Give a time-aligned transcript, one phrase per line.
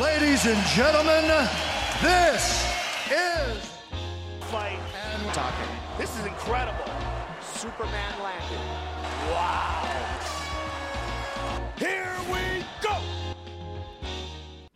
[0.00, 1.24] Ladies and gentlemen,
[2.02, 2.68] this
[3.08, 3.56] is
[4.50, 5.70] fight and talking.
[5.96, 6.84] This is incredible.
[7.40, 8.60] Superman landed.
[9.32, 9.88] Wow.
[11.78, 12.94] Here we go.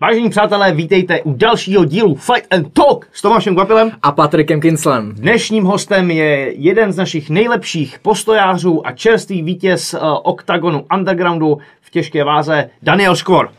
[0.00, 3.90] Vážení přátelé, vítejte u dalšího dílu Fight and Talk s Tomášem Kvapilem.
[4.02, 5.14] a Patrikem Kinslem.
[5.14, 11.90] Dnešním hostem je jeden z našich nejlepších postojářů a čerstvý vítěz uh, OKTAGONu Undergroundu v
[11.90, 13.50] těžké váze Daniel Skvor.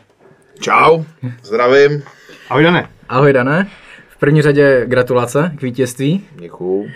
[0.62, 1.04] Čau,
[1.42, 2.02] zdravím.
[2.50, 2.88] Ahoj Dane.
[3.08, 3.68] Ahoj Dané.
[4.08, 6.24] V první řadě gratulace k vítězství.
[6.34, 6.80] Děkuju.
[6.80, 6.88] Uh,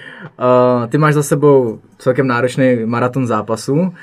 [0.89, 3.95] ty máš za sebou celkem náročný maraton zápasů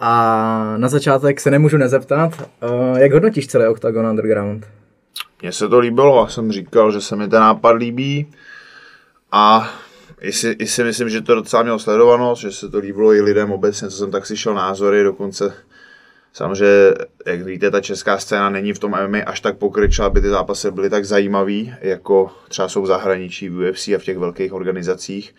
[0.00, 4.66] a na začátek se nemůžu nezeptat, uh, jak hodnotíš celý Octagon Underground?
[5.42, 8.32] Mně se to líbilo, já jsem říkal, že se mi ten nápad líbí
[9.32, 9.70] a
[10.20, 13.20] i si, i si myslím, že to docela mělo sledovanost, že se to líbilo i
[13.20, 15.54] lidem obecně, co jsem tak slyšel názory, dokonce
[16.32, 16.94] samozřejmě,
[17.26, 20.70] jak víte, ta česká scéna není v tom MMA až tak pokryčila, aby ty zápasy
[20.70, 25.34] byly tak zajímavý, jako třeba jsou v zahraničí v UFC a v těch velkých organizacích.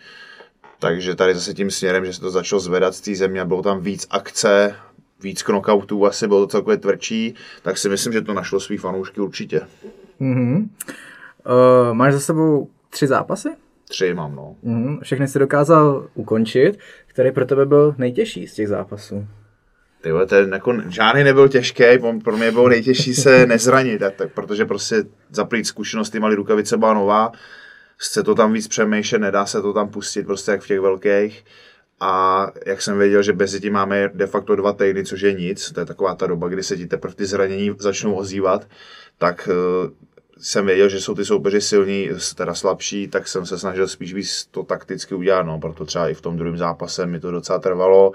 [0.78, 3.62] Takže tady zase tím směrem, že se to začalo zvedat z té země a bylo
[3.62, 4.74] tam víc akce,
[5.22, 9.20] víc knockoutů, asi bylo to celkově tvrdší, tak si myslím, že to našlo svý fanoušky
[9.20, 9.60] určitě.
[11.46, 13.48] Uh, máš za sebou tři zápasy?
[13.88, 14.56] Tři mám, no.
[14.60, 16.78] Uh, všechny si dokázal ukončit.
[17.06, 19.26] Který pro tebe byl nejtěžší z těch zápasů?
[20.02, 21.84] Ty vole, ten jako, žádný nebyl těžký,
[22.24, 26.76] pro mě bylo nejtěžší se nezranit, tak, tak, protože prostě zaplít zkušenost, ty malý rukavice
[26.76, 27.32] byla nová,
[27.96, 31.44] chce to tam víc přemýšlet, nedá se to tam pustit prostě jak v těch velkých.
[32.00, 35.72] A jak jsem věděl, že mezi tím máme de facto dva týdny, což je nic,
[35.72, 38.68] to je taková ta doba, kdy se ti teprve ty zranění začnou ozývat,
[39.18, 39.90] tak uh,
[40.38, 44.48] jsem věděl, že jsou ty soupeři silní, teda slabší, tak jsem se snažil spíš víc
[44.50, 48.12] to takticky udělat, no, proto třeba i v tom druhém zápase mi to docela trvalo,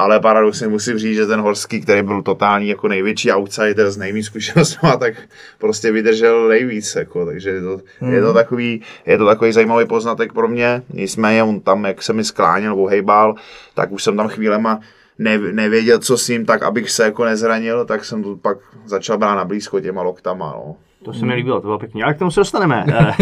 [0.00, 4.22] ale paradoxně musím říct, že ten Horský, který byl totální jako největší outsider s nejmí
[4.22, 5.14] zkušenostmi, tak
[5.58, 8.12] prostě vydržel nejvíc, jako, takže je to, mm.
[8.12, 12.12] je, to takový, je to takový zajímavý poznatek pro mě, nicméně on tam, jak se
[12.12, 13.34] mi skláněl, ohejbal,
[13.74, 14.80] tak už jsem tam chvílema
[15.18, 19.18] ne, nevěděl, co s ním, tak abych se jako nezranil, tak jsem to pak začal
[19.18, 20.76] brát na blízko těma loktama, no.
[21.04, 22.84] To se mi líbilo, to bylo pěkně, ale k tomu se dostaneme.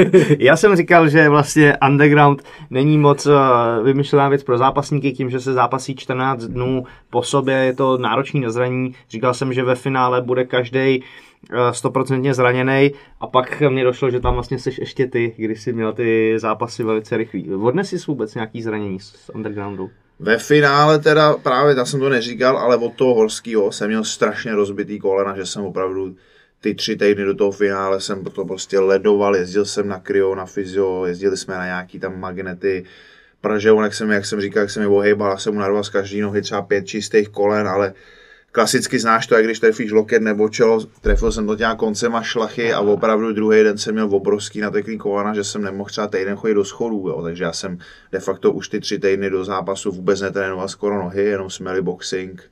[0.38, 3.28] Já jsem říkal, že vlastně underground není moc
[3.82, 8.40] vymyšlená věc pro zápasníky, tím, že se zápasí 14 dnů po sobě, je to náročný
[8.40, 8.94] na zranění.
[9.10, 11.02] Říkal jsem, že ve finále bude každý
[11.70, 12.90] stoprocentně zraněný
[13.20, 16.84] a pak mě došlo, že tam vlastně seš ještě ty, když jsi měl ty zápasy
[16.84, 17.48] velice rychlý.
[17.48, 19.90] Vodne jsi vůbec nějaký zranění z undergroundu?
[20.18, 24.54] Ve finále teda právě, já jsem to neříkal, ale od toho horského jsem měl strašně
[24.54, 26.14] rozbitý kolena, že jsem opravdu
[26.64, 30.46] ty tři týdny do toho finále jsem to prostě ledoval, jezdil jsem na kryo, na
[30.46, 32.84] fyzio, jezdili jsme na nějaký tam magnety,
[33.40, 35.88] protože on, jak jsem, jak jsem říkal, jak jsem mi ohejbal, jsem mu narval z
[35.88, 37.94] každý nohy třeba pět čistých kolen, ale
[38.52, 42.72] klasicky znáš to, jak když trefíš loket nebo čelo, trefil jsem to těma koncema šlachy
[42.72, 46.54] a opravdu druhý den jsem měl obrovský nateklý kolena, že jsem nemohl třeba týden chodit
[46.54, 47.22] do schodů, jo.
[47.22, 47.78] takže já jsem
[48.12, 52.50] de facto už ty tři týdny do zápasu vůbec netrénoval skoro nohy, jenom jsme boxing,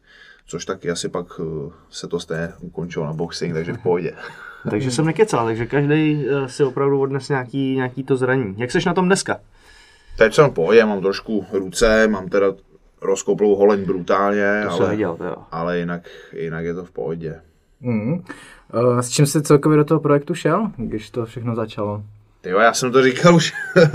[0.52, 4.12] což taky asi pak eh, se to stejně ukončilo na boxing, takže v pohodě.
[4.70, 8.54] takže jsem nekecal, takže každý eh, si opravdu odnes nějaký, nějaký to zranění.
[8.58, 9.40] Jak seš na tom dneska?
[10.18, 12.46] Teď jsem v pohodě, mám trošku ruce, mám teda
[13.02, 15.36] rozkoplou holeň brutálně, to ale, viděl, to jo.
[15.52, 17.40] ale jinak, jinak je to v pohodě.
[17.80, 18.24] Mm.
[19.00, 22.02] S čím jsi celkově do toho projektu šel, když to všechno začalo?
[22.44, 23.52] Jo, já jsem to říkal už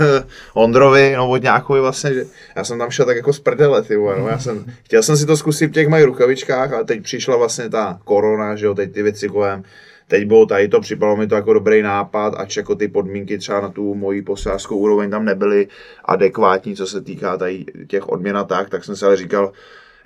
[0.54, 2.24] Ondrovi, no Vodňákovi vlastně, že
[2.56, 5.26] já jsem tam šel tak jako z prdele, ty no, já jsem, chtěl jsem si
[5.26, 8.92] to zkusit v těch mých rukavičkách, ale teď přišla vlastně ta korona, že jo, teď
[8.92, 9.62] ty věci kolem,
[10.08, 13.60] teď bylo tady to, připadalo mi to jako dobrý nápad, ač jako ty podmínky třeba
[13.60, 15.68] na tu moji poslářskou úroveň tam nebyly
[16.04, 19.52] adekvátní, co se týká tady těch odměn a tak, tak jsem si ale říkal,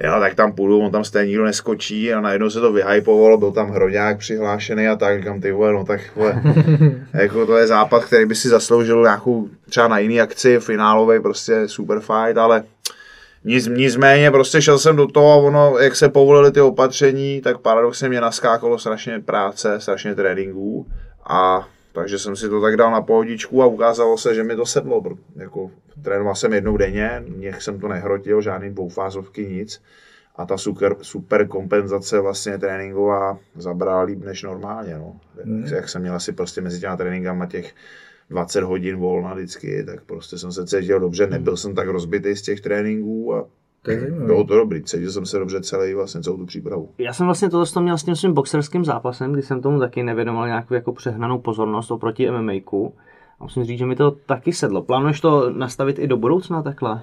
[0.00, 3.52] jo, tak tam půjdu, on tam stejně nikdo neskočí a najednou se to vyhypovalo, byl
[3.52, 6.42] tam hroďák přihlášený a tak, říkám, ty vole, no tak vole,
[7.14, 11.68] jako to je západ, který by si zasloužil nějakou třeba na jiný akci, finálový prostě
[11.68, 12.64] super fight, ale
[13.44, 17.58] nic, nicméně prostě šel jsem do toho a ono, jak se povolily ty opatření, tak
[17.58, 20.86] paradoxně mě naskákalo strašně práce, strašně tréninků
[21.26, 24.66] a takže jsem si to tak dal na pohodičku a ukázalo se, že mi to
[24.66, 25.02] sedlo.
[25.36, 25.70] Jako,
[26.02, 29.82] trénoval jsem jednou denně, něch jsem to nehrotil, žádný dvoufázovky, nic.
[30.36, 34.98] A ta super, super kompenzace vlastně tréninková zabrala líp než normálně.
[34.98, 35.20] No.
[35.44, 35.64] Mm.
[35.74, 37.74] Jak jsem měl asi prostě mezi těma tréninkama těch
[38.30, 42.42] 20 hodin volna vždycky, tak prostě jsem se cítil dobře, nebyl jsem tak rozbitý z
[42.42, 43.48] těch tréninků a
[43.82, 44.26] To je zajímavé.
[44.26, 46.88] bylo to dobrý, cítil jsem se dobře celý vlastně celou tu přípravu.
[46.98, 50.46] Já jsem vlastně tohle měl s tím svým boxerským zápasem, kdy jsem tomu taky nevědomal
[50.46, 52.52] nějakou jako přehnanou pozornost oproti MMA.
[53.40, 54.82] A musím říct, že mi to taky sedlo.
[54.82, 57.02] Plánuješ to nastavit i do budoucna takhle?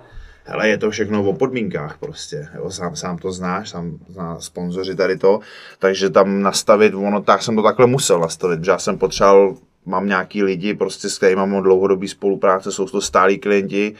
[0.49, 4.95] hele, je to všechno o podmínkách prostě, jo, sám, sám to znáš, sám zná sponzoři
[4.95, 5.39] tady to,
[5.79, 9.55] takže tam nastavit, ono, tak jsem to takhle musel nastavit, protože já jsem potřeboval,
[9.85, 13.95] mám nějaký lidi, prostě s kterými mám dlouhodobý spolupráce, jsou to stálí klienti,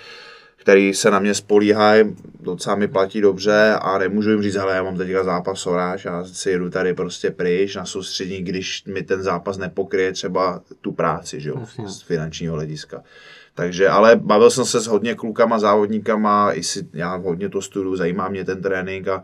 [0.69, 4.83] který se na mě spolíhají, docela mi platí dobře a nemůžu jim říct, ale já
[4.83, 9.23] mám teďka zápas soráž a si jedu tady prostě pryč na soustřední, když mi ten
[9.23, 11.55] zápas nepokryje třeba tu práci, že jo,
[11.85, 13.03] z finančního hlediska.
[13.55, 17.95] Takže, ale bavil jsem se s hodně klukama, závodníkama, i si, já hodně to studuju,
[17.95, 19.23] zajímá mě ten trénink a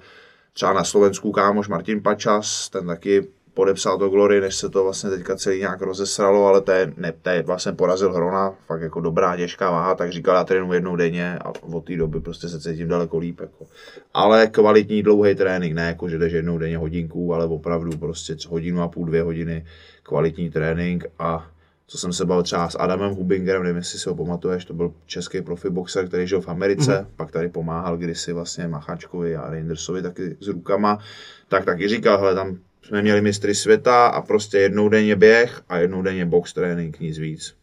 [0.53, 5.09] třeba na Slovensku kámoš Martin Pačas, ten taky podepsal to Glory, než se to vlastně
[5.09, 9.01] teďka celý nějak rozesralo, ale to je, ne, to je vlastně porazil Hrona, fakt jako
[9.01, 12.59] dobrá, těžká váha, tak říkal, já trénuji jednou denně a od té doby prostě se
[12.59, 13.39] cítím daleko líp.
[13.39, 13.65] Jako.
[14.13, 18.81] Ale kvalitní dlouhý trénink, ne jako, že jdeš jednou denně hodinku, ale opravdu prostě hodinu
[18.81, 19.65] a půl, dvě hodiny
[20.03, 21.47] kvalitní trénink a
[21.87, 24.93] co jsem se bavil třeba s Adamem Hubingerem, nevím, jestli si ho pamatuješ, to byl
[25.05, 27.15] český profiboxer, který žil v Americe, mm-hmm.
[27.15, 30.99] pak tady pomáhal kdysi vlastně Macháčkovi a Reindersovi taky s rukama,
[31.47, 35.77] tak taky říkal, hele, tam jsme měli mistry světa a prostě jednou denně běh a
[35.77, 37.55] jednou denně box trénink, nic víc.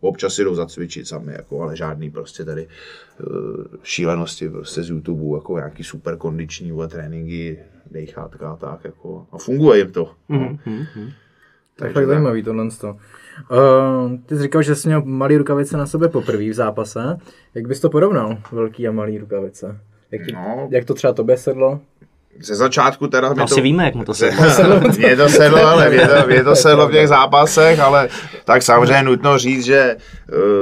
[0.00, 5.36] Občas si jdou zacvičit sami, jako, ale žádný prostě tady uh, šílenosti prostě z YouTube,
[5.36, 7.58] jako nějaký super kondiční tréninky,
[7.90, 10.10] dejchátka a tak, jako, a funguje jim to.
[10.30, 10.58] Mm-hmm.
[10.96, 11.12] No.
[11.76, 12.64] Tak fakt zajímavý tohle.
[12.64, 12.70] Uh,
[14.26, 17.18] ty jsi říkal, že jsi měl malý rukavice na sebe poprvé v zápase.
[17.54, 19.80] Jak bys to porovnal, velký a malý rukavice?
[20.10, 20.68] Jak, ti, no.
[20.70, 21.80] jak to třeba tobě sedlo?
[22.40, 23.28] Ze začátku teda...
[23.28, 24.80] Asi to, víme, jak mu to sedlo.
[24.98, 28.08] mě to sedlo, ale mě to, mě to sedlo v těch zápasech, ale
[28.44, 29.96] tak samozřejmě nutno říct, že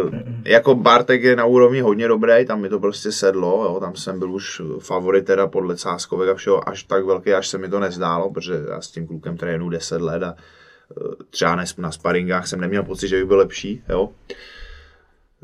[0.05, 3.97] uh, jako Bartek je na úrovni hodně dobrý, tam mi to prostě sedlo, jo, tam
[3.97, 7.69] jsem byl už favorit teda podle Cáskovek a všeho až tak velký, až se mi
[7.69, 10.35] to nezdálo, protože já s tím klukem trénu 10 let a
[11.01, 14.03] uh, třeba na sparingách jsem neměl pocit, že bych byl lepší, jo.
[14.03, 14.11] Uh,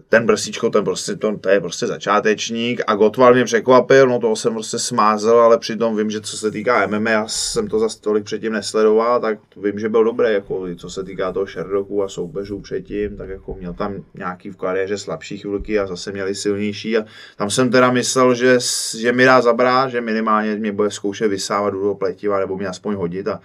[0.08, 4.36] ten Brsíčko, ten prostě, to, to, je prostě začátečník a Gotwald mě překvapil, no toho
[4.36, 7.88] jsem prostě smázel, ale přitom vím, že co se týká MMA, já jsem to za
[8.00, 12.08] tolik předtím nesledoval, tak vím, že byl dobrý, jako co se týká toho Sherlocku a
[12.08, 16.98] soupeřů předtím, tak jako měl tam nějaký v kariéře slabší chvilky a zase měli silnější
[16.98, 17.04] a
[17.36, 18.58] tam jsem teda myslel, že,
[18.98, 22.94] že mi dá zabrát, že minimálně mě bude zkoušet vysávat do pletiva nebo mě aspoň
[22.94, 23.40] hodit a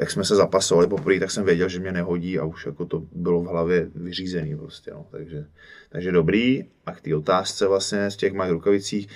[0.00, 3.02] jak jsme se zapasovali poprvé, tak jsem věděl, že mě nehodí a už jako to
[3.12, 5.06] bylo v hlavě vyřízený prostě, no.
[5.10, 5.44] takže,
[5.90, 6.64] takže dobrý.
[6.86, 9.08] A k té otázce vlastně z těch mých rukavicích,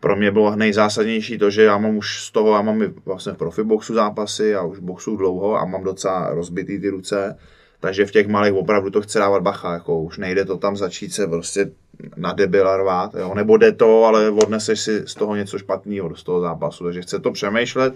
[0.00, 3.36] pro mě bylo nejzásadnější to, že já mám už z toho, já mám vlastně v
[3.36, 7.36] profiboxu zápasy, a už boxu dlouho a mám docela rozbitý ty ruce,
[7.80, 11.12] takže v těch malých opravdu to chce dávat bacha, jako už nejde to tam začít
[11.12, 11.70] se prostě
[12.16, 13.34] na debila rvát, jo?
[13.34, 17.18] nebo jde to, ale odneseš si z toho něco špatného z toho zápasu, takže chce
[17.18, 17.94] to přemýšlet,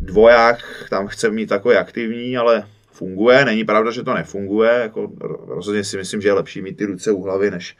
[0.00, 0.58] dvoják
[0.90, 3.44] tam chce mít takový aktivní, ale funguje.
[3.44, 4.70] Není pravda, že to nefunguje.
[4.70, 5.12] Jako,
[5.46, 7.76] rozhodně si myslím, že je lepší mít ty ruce u hlavy, než,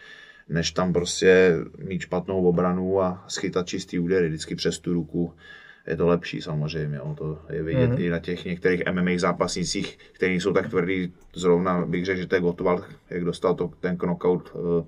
[0.49, 5.35] než tam prostě mít špatnou obranu a schytat čistý údery vždycky přes tu ruku.
[5.87, 7.15] Je to lepší samozřejmě, jo.
[7.19, 8.01] to je vidět mm-hmm.
[8.01, 12.35] i na těch některých MMA zápasnících, kteří jsou tak tvrdí, zrovna bych řekl, že to
[12.35, 14.85] je Gotwald, jak dostal to, ten knockout eh,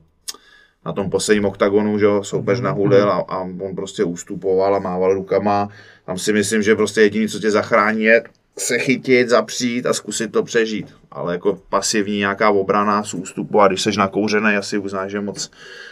[0.86, 2.64] na tom posledním oktagonu, že jo, soupeř mhm.
[2.64, 5.68] nahulil a, a on prostě ústupoval a mával rukama.
[6.06, 8.22] Tam si myslím, že prostě jediné, co tě zachrání, je
[8.58, 10.94] se chytit, zapřít a zkusit to přežít.
[11.10, 15.50] Ale jako pasivní nějaká obrana z ústupu a když seš nakouřený, asi uznáš, že moc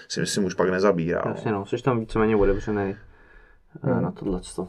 [0.09, 1.23] si myslím už pak nezabírá.
[1.27, 1.33] No.
[1.35, 2.95] Jasně no, jsi tam víceméně otevřený
[3.83, 4.03] hmm.
[4.03, 4.41] na tohle.
[4.59, 4.69] No.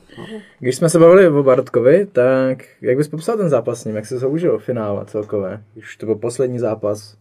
[0.60, 4.06] Když jsme se bavili o Bartkovi, tak jak bys popsal ten zápas s ním, jak
[4.06, 5.64] jsi se užil finále celkové?
[5.74, 7.18] Když to byl poslední zápas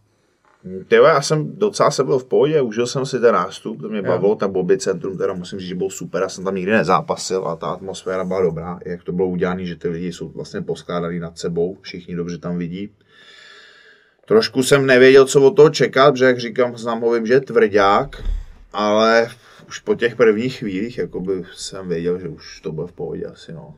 [0.88, 4.02] Tyjo, já jsem docela se byl v pohodě, užil jsem si ten nástup, to mě
[4.02, 7.48] bavilo, ten Bobby centrum, teda musím říct, že byl super, já jsem tam nikdy nezápasil
[7.48, 11.18] a ta atmosféra byla dobrá, jak to bylo udělané, že ty lidi jsou vlastně poskládaný
[11.18, 12.92] nad sebou, všichni dobře tam vidí.
[14.26, 17.40] Trošku jsem nevěděl, co od toho čekat, protože jak říkám, znám ho vím, že je
[17.40, 18.22] tvrdák,
[18.72, 19.28] ale
[19.68, 23.52] už po těch prvních chvílích jakoby jsem věděl, že už to bude v pohodě asi,
[23.52, 23.74] no.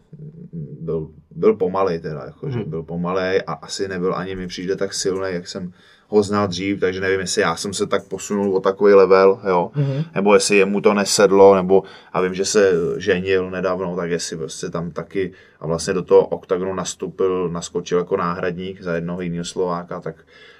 [0.80, 2.58] Byl, byl pomalej teda, jako, hmm.
[2.58, 5.72] že byl pomalej a asi nebyl ani mi přijde tak silný, jak jsem
[6.12, 9.70] ho znal dřív, takže nevím, jestli já jsem se tak posunul o takový level, jo,
[9.76, 10.04] mm-hmm.
[10.14, 14.70] nebo jestli jemu to nesedlo, nebo a vím, že se ženil nedávno, tak jestli prostě
[14.70, 20.00] tam taky a vlastně do toho oktagonu nastupil, naskočil jako náhradník za jednoho jiného Slováka,
[20.00, 20.14] tak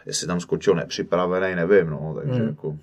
[0.07, 2.49] jestli tam skočil nepřipravený, nevím, no, takže mm.
[2.49, 2.77] jako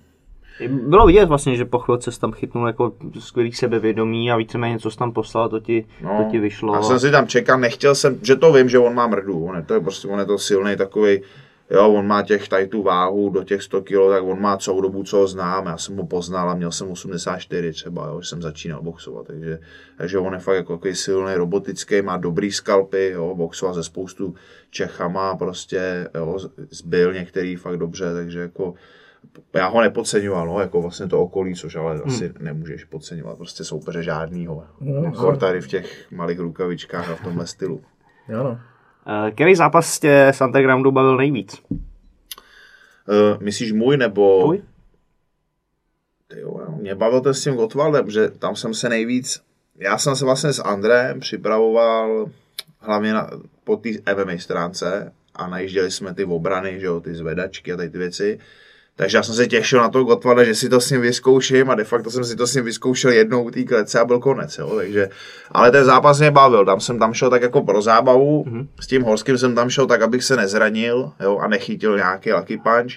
[0.68, 4.90] bylo vidět vlastně, že po chvilce jsi tam chytnul jako skvělý sebevědomí a víceméně co
[4.90, 6.74] jsi tam poslal, to ti, no, to ti vyšlo.
[6.74, 9.56] Já jsem si tam čekal, nechtěl jsem, že to vím, že on má mrdu, on
[9.56, 11.22] je to, prostě, on je to silný takový
[11.70, 14.80] Jo, on má těch tady tu váhu do těch 100 kg, tak on má celou
[14.80, 15.66] dobu, co ho znám.
[15.66, 19.58] Já jsem ho poznal a měl jsem 84 třeba, jo, jsem začínal boxovat, takže,
[19.98, 24.34] takže on je fakt jako takový silný, robotický, má dobrý skalpy, jo, boxoval ze spoustu
[24.70, 26.38] Čechama, prostě, jo,
[26.70, 28.74] zbyl některý fakt dobře, takže jako
[29.54, 32.02] já ho nepodceňoval, no, jako vlastně to okolí, což ale hmm.
[32.06, 34.64] asi nemůžeš podceňovat, prostě soupeře žádnýho.
[34.80, 37.80] No, Kor tady v těch malých rukavičkách a v tomhle stylu.
[38.38, 38.50] Ano.
[38.50, 38.69] Uh,
[39.34, 41.62] který zápas tě z Undergroundu bavil nejvíc?
[41.70, 41.76] Uh,
[43.40, 44.42] myslíš můj nebo...
[44.42, 44.62] Tvůj?
[46.28, 49.42] Tyjo, mě bavil ten s tím Gottwaldem, že tam jsem se nejvíc...
[49.76, 52.26] Já jsem se vlastně s Andrem připravoval
[52.78, 53.30] hlavně na,
[53.64, 57.90] po té MMA stránce a najížděli jsme ty obrany, že jo, ty zvedačky a tady
[57.90, 58.38] ty věci.
[59.00, 61.74] Takže já jsem se těšil na to Gotvalda, že si to s ním vyzkouším a
[61.74, 64.58] de facto jsem si to s ním vyzkoušel jednou u té klece a byl konec.
[64.58, 64.76] Jo?
[64.76, 65.08] Takže,
[65.50, 68.66] ale ten zápas mě bavil, tam jsem tam šel tak jako pro zábavu, mm-hmm.
[68.80, 71.38] s tím Horským jsem tam šel tak, abych se nezranil jo?
[71.38, 72.92] a nechytil nějaký lucky punch.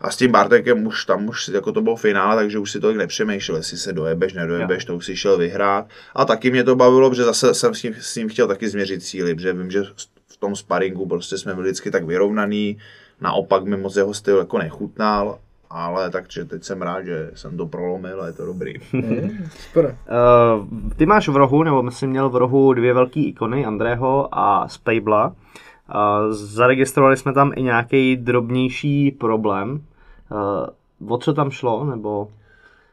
[0.00, 2.96] A s tím Bartekem už tam už jako to bylo finále, takže už si tolik
[2.96, 5.86] nepřemýšlel, jestli se dojebeš, nedojebeš, to už si šel vyhrát.
[6.14, 9.02] A taky mě to bavilo, že zase jsem s ním, s ním chtěl taky změřit
[9.02, 9.82] cíly, protože vím, že
[10.28, 12.78] v tom sparingu prostě jsme byli vždycky tak vyrovnaný,
[13.20, 15.38] naopak mi moc jeho styl jako nechutnal,
[15.70, 18.74] ale takže teď jsem rád, že jsem to prolomil a je to dobrý.
[19.50, 19.84] Super.
[19.84, 24.68] Uh, ty máš v rohu, nebo myslím měl v rohu dvě velké ikony, Andrého a
[24.68, 25.26] Spabla.
[25.28, 29.82] Uh, zaregistrovali jsme tam i nějaký drobnější problém.
[30.98, 32.28] Uh, o co tam šlo, nebo...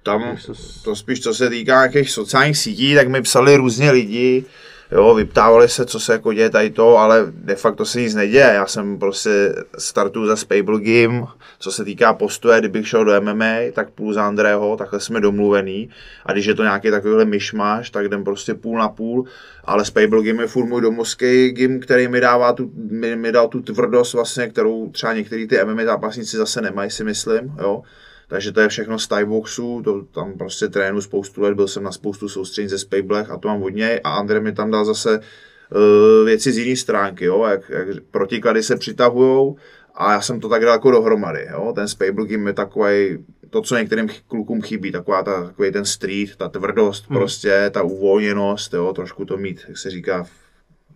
[0.04, 0.38] Tam
[0.84, 4.46] to spíš, co se týká nějakých sociálních sítí, tak mi psali různě lidi,
[4.92, 8.52] jo, vyptávali se, co se jako děje tady to, ale de facto se nic neděje.
[8.54, 11.28] Já jsem prostě startu za Spable Game,
[11.60, 15.90] co se týká postuje, kdybych šel do MMA, tak půl za Andrého, takhle jsme domluvený.
[16.26, 19.26] A když je to nějaký takovýhle myšmaš, tak jdem prostě půl na půl.
[19.64, 23.48] Ale Spable Game je furt můj domovský game, který mi dává tu, mi, mi dal
[23.48, 27.84] tu tvrdost vlastně, kterou třeba některý ty MMA zápasníci zase nemají, si myslím, jo.
[28.28, 31.92] Takže to je všechno z boxu, to tam prostě trénu spoustu let, byl jsem na
[31.92, 35.20] spoustu soustředění ze Spayblech a to mám od něj a Andre mi tam dal zase
[35.20, 39.56] uh, věci z jiné stránky, jo, jak, jak protiklady se přitahují
[39.96, 43.62] a já jsem to tak dal jako dohromady, jo, ten Spable game je takový to,
[43.62, 47.20] co některým klukům chybí, taková ta, takový ten street, ta tvrdost hmm.
[47.20, 50.47] prostě, ta uvolněnost, jo, trošku to mít, jak se říká v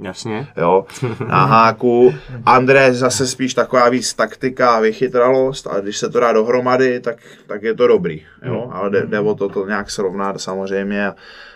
[0.01, 0.47] Jasně.
[0.57, 0.85] Jo,
[1.27, 2.13] na háku.
[2.45, 7.17] André zase spíš taková víc taktika a vychytralost a když se to dá dohromady, tak,
[7.47, 8.21] tak je to dobrý.
[8.45, 11.11] Jo, ale jde, jde o to, to nějak srovnat samozřejmě.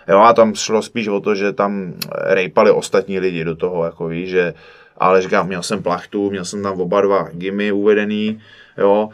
[0.08, 4.08] Jo, a tam šlo spíš o to, že tam rejpali ostatní lidi do toho, jako
[4.08, 4.54] víš, že
[4.98, 8.40] ale říkám, měl jsem plachtu, měl jsem tam oba dva gimy uvedený,
[8.78, 9.10] jo,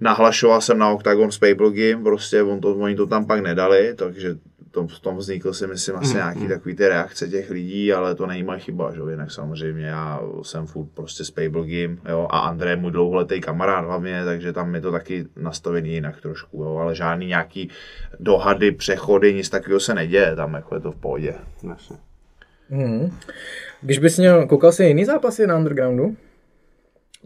[0.00, 4.36] nahlašoval jsem na Octagon Spable Game, prostě on to, oni to tam pak nedali, takže
[4.74, 6.48] tom, v tom vznikl si myslím asi mm, nějaký mm.
[6.48, 10.66] takový ty reakce těch lidí, ale to není moje chyba, že jinak samozřejmě já jsem
[10.66, 14.80] furt prostě Spable Game, jo, a André je můj dlouholetý kamarád hlavně, takže tam je
[14.80, 17.70] to taky nastavený jinak trošku, jo, ale žádný nějaký
[18.20, 21.34] dohady, přechody, nic takového se neděje, tam jako je to v pohodě.
[22.70, 23.18] Mm.
[23.80, 26.16] Když bys měl, koukal jsi jiný zápasy na Undergroundu?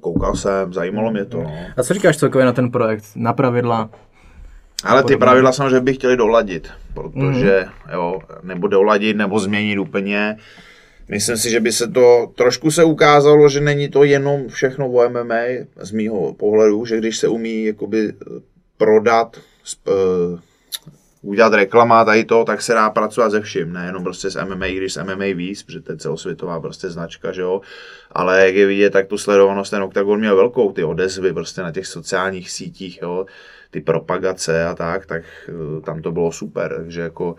[0.01, 1.43] Koukal jsem, zajímalo mě to.
[1.43, 1.57] No.
[1.77, 3.91] A co říkáš celkově na ten projekt, na pravidla?
[4.85, 7.93] Ale ty pravidla samozřejmě bych chtěli doladit, protože mm.
[7.95, 10.37] jo, nebo doladit, nebo změnit úplně.
[11.09, 15.09] Myslím si, že by se to, trošku se ukázalo, že není to jenom všechno o
[15.09, 15.43] MMA,
[15.77, 18.13] z mýho pohledu, že když se umí jakoby
[18.77, 19.37] prodat,
[19.87, 20.39] uh,
[21.23, 24.93] udělat reklama tady to, tak se dá pracovat se vším, nejenom prostě s MMA, když
[24.93, 27.61] s MMA víc, protože to je celosvětová prostě značka, že jo,
[28.13, 31.73] ale jak je vidět, tak tu sledovanost ten Octagon měl velkou, ty odezvy prostě na
[31.73, 33.27] těch sociálních sítích, jo,
[33.71, 37.37] ty propagace a tak, tak eh, tam to bylo super, takže jako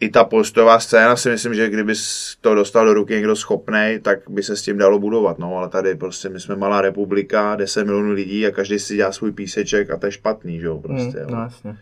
[0.00, 1.94] i ta postová scéna si myslím, že kdyby
[2.40, 5.68] to dostal do ruky někdo schopný, tak by se s tím dalo budovat, no, ale
[5.68, 9.90] tady prostě my jsme malá republika, 10 milionů lidí a každý si dělá svůj píseček
[9.90, 11.20] a to je špatný, že jo, prostě.
[11.20, 11.76] Mm, no, jasně.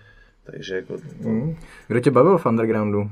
[0.44, 0.96] Takže jako...
[0.96, 1.28] To...
[1.28, 1.56] Mm.
[1.88, 3.10] Kdo tě bavil v undergroundu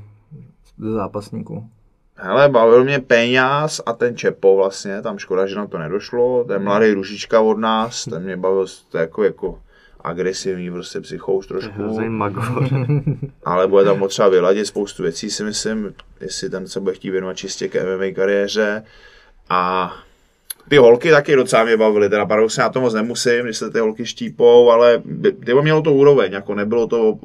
[0.77, 1.69] ze zápasníků?
[2.15, 6.63] Hele, bavil mě Peňáz a ten Čepo vlastně, tam škoda, že na to nedošlo, ten
[6.63, 9.59] mladý Ružička od nás, ten mě bavil to jako, jako
[10.03, 11.71] agresivní, prostě psychouš trošku.
[13.45, 17.37] Ale bude tam potřeba vyladit spoustu věcí, si myslím, jestli ten se bude chtít věnovat
[17.37, 18.83] čistě ke MMA kariéře.
[19.49, 19.93] A
[20.69, 23.79] ty holky taky docela mě bavily, teda paradoxně na to moc nemusím, když se ty
[23.79, 25.03] holky štípou, ale
[25.45, 27.19] ty mělo to úroveň, jako nebylo to,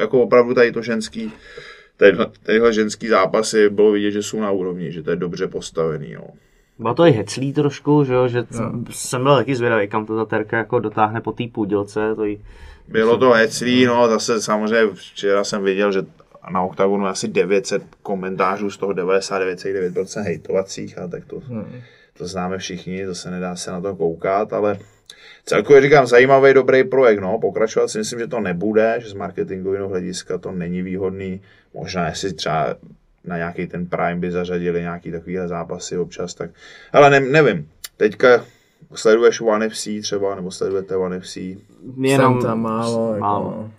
[0.00, 1.32] jako opravdu tady to ženský,
[2.42, 6.10] tyhle ženský zápasy bylo vidět, že jsou na úrovni, že to je dobře postavený.
[6.10, 6.24] Jo.
[6.78, 8.28] Bylo to i heclý trošku, že, jo?
[8.28, 8.84] že no.
[8.90, 12.14] jsem byl taky zvědavý, kam to ta terka jako dotáhne po té půdělce.
[12.14, 12.44] To jí...
[12.88, 16.02] Bylo to heclý, no zase samozřejmě včera jsem viděl, že
[16.50, 21.80] na OKTAGONu asi 900 komentářů, z toho 99,9% hejtovacích, a tak to, hmm.
[22.18, 24.78] to známe všichni, to se nedá se na to koukat, ale
[25.44, 29.88] celkově říkám, zajímavý, dobrý projekt, no, pokračovat si myslím, že to nebude, že z marketingového
[29.88, 31.40] hlediska to není výhodný,
[31.74, 32.74] možná jestli třeba
[33.24, 36.50] na nějaký ten Prime by zařadili nějaký takovýhle zápasy občas, tak,
[36.92, 38.44] ale ne, nevím, teďka
[38.94, 41.36] sleduješ One FC třeba, nebo sledujete One FC?
[42.00, 43.16] Jenom tam málo.
[43.18, 43.50] málo.
[43.50, 43.70] Jako...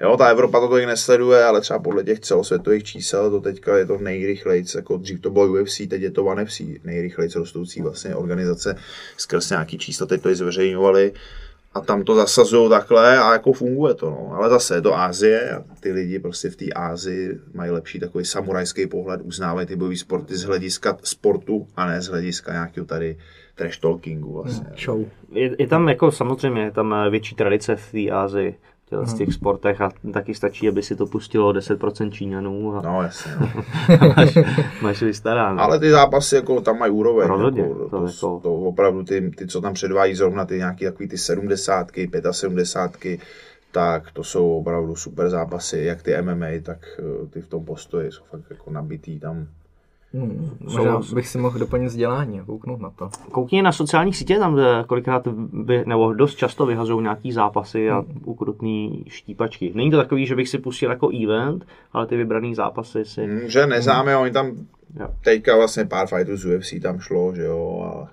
[0.00, 3.86] Jo, ta Evropa to tolik nesleduje, ale třeba podle těch celosvětových čísel to teďka je
[3.86, 8.14] to nejrychlejší, jako dřív to bylo UFC, teď je to One FC, nejrychlejší rostoucí vlastně
[8.14, 8.76] organizace
[9.16, 11.12] skrz nějaký čísla, teď to i zveřejňovali
[11.78, 14.32] a tam to zasazují takhle a jako funguje to, no.
[14.34, 18.24] Ale zase je to Ázie a ty lidi prostě v té Ázii mají lepší takový
[18.24, 23.18] samurajský pohled, uznávají ty bojové sporty z hlediska sportu a ne z hlediska nějakého tady
[23.54, 24.66] trash talkingu vlastně.
[24.66, 25.04] Hmm, show.
[25.32, 28.54] Je, je, tam jako samozřejmě je tam větší tradice v té Ázii
[28.90, 33.32] v těch sportech a taky stačí, aby si to pustilo 10% Číňanů a no, jasně,
[33.40, 33.48] no.
[34.16, 34.38] máš,
[34.82, 35.62] máš vystaráno.
[35.62, 37.28] Ale ty zápasy jako, tam mají úroveň.
[37.28, 38.40] Rozhodně, jako, to, to, jako...
[38.42, 41.86] to, opravdu ty, ty, co tam předvádí zrovna ty nějaký takový ty 70
[42.30, 43.20] 75
[43.72, 48.12] tak to jsou opravdu super zápasy, jak ty MMA, tak eh, ty v tom postoji
[48.12, 49.46] jsou fakt jako nabitý tam
[50.14, 53.10] Hmm, možná bych si mohl doplnit vzdělání a kouknout na to.
[53.30, 58.20] Koukni na sociální sítě, tam kolikrát by, nebo dost často vyhazují nějaký zápasy a hmm.
[58.24, 59.72] ukrutný štípačky.
[59.74, 63.24] Není to takový, že bych si pustil jako event, ale ty vybraný zápasy si...
[63.24, 64.22] Hmm, že neznáme, hmm.
[64.22, 64.46] oni tam
[65.00, 65.08] jo.
[65.24, 68.10] teďka vlastně pár fightů z UFC tam šlo, že jo, a,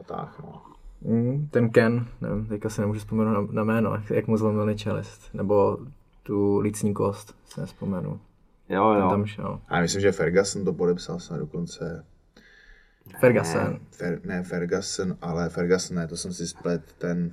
[0.00, 0.60] a tak, no.
[1.06, 4.74] Hmm, ten Ken, nevím, teďka si nemůžu vzpomenout na, na jméno, jak, jak mu zlomil
[4.74, 5.78] čelist, nebo
[6.22, 8.20] tu lícní kost, si nespomenu.
[8.68, 9.10] Jo, jo.
[9.10, 9.60] tam šel.
[9.68, 12.04] A myslím, že Ferguson to podepsal snad dokonce.
[13.20, 13.72] Ferguson.
[13.72, 17.32] Ne, Fer, ne Ferguson, ale Ferguson ne, to jsem si splet ten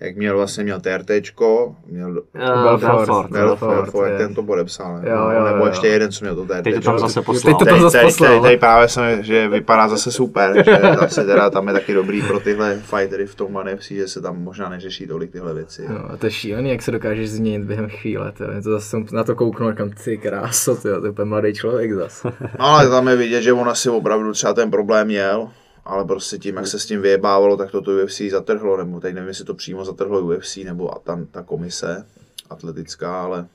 [0.00, 5.44] jak měl vlastně měl TRTčko, měl uh, Belfort, Belfort, Belfort ten to podepsal, jo, jo,
[5.44, 6.62] nebo jo, ještě jeden, co měl to TRTčko.
[6.62, 7.54] Teď to tam zase poslal.
[7.54, 8.42] Teď to tam zase poslal.
[8.42, 12.22] Teď, teď, právě jsem, že vypadá zase super, že zase teda tam je taky dobrý
[12.22, 15.86] pro tyhle fightery v tom NFC, že se tam možná neřeší tolik tyhle věci.
[15.88, 19.24] No, a to je šílený, jak se dokážeš změnit během chvíle, to, to zase na
[19.24, 22.32] to kouknul, kam ty kráso, to je úplně mladý člověk zase.
[22.40, 25.48] No ale tam je vidět, že on asi opravdu třeba ten problém měl,
[25.86, 29.14] ale prostě tím, jak se s tím vyjebávalo, tak to to UFC zatrhlo, nebo teď
[29.14, 32.06] nevím, jestli to přímo zatrhlo UFC, nebo tam ta komise
[32.50, 33.46] atletická, ale,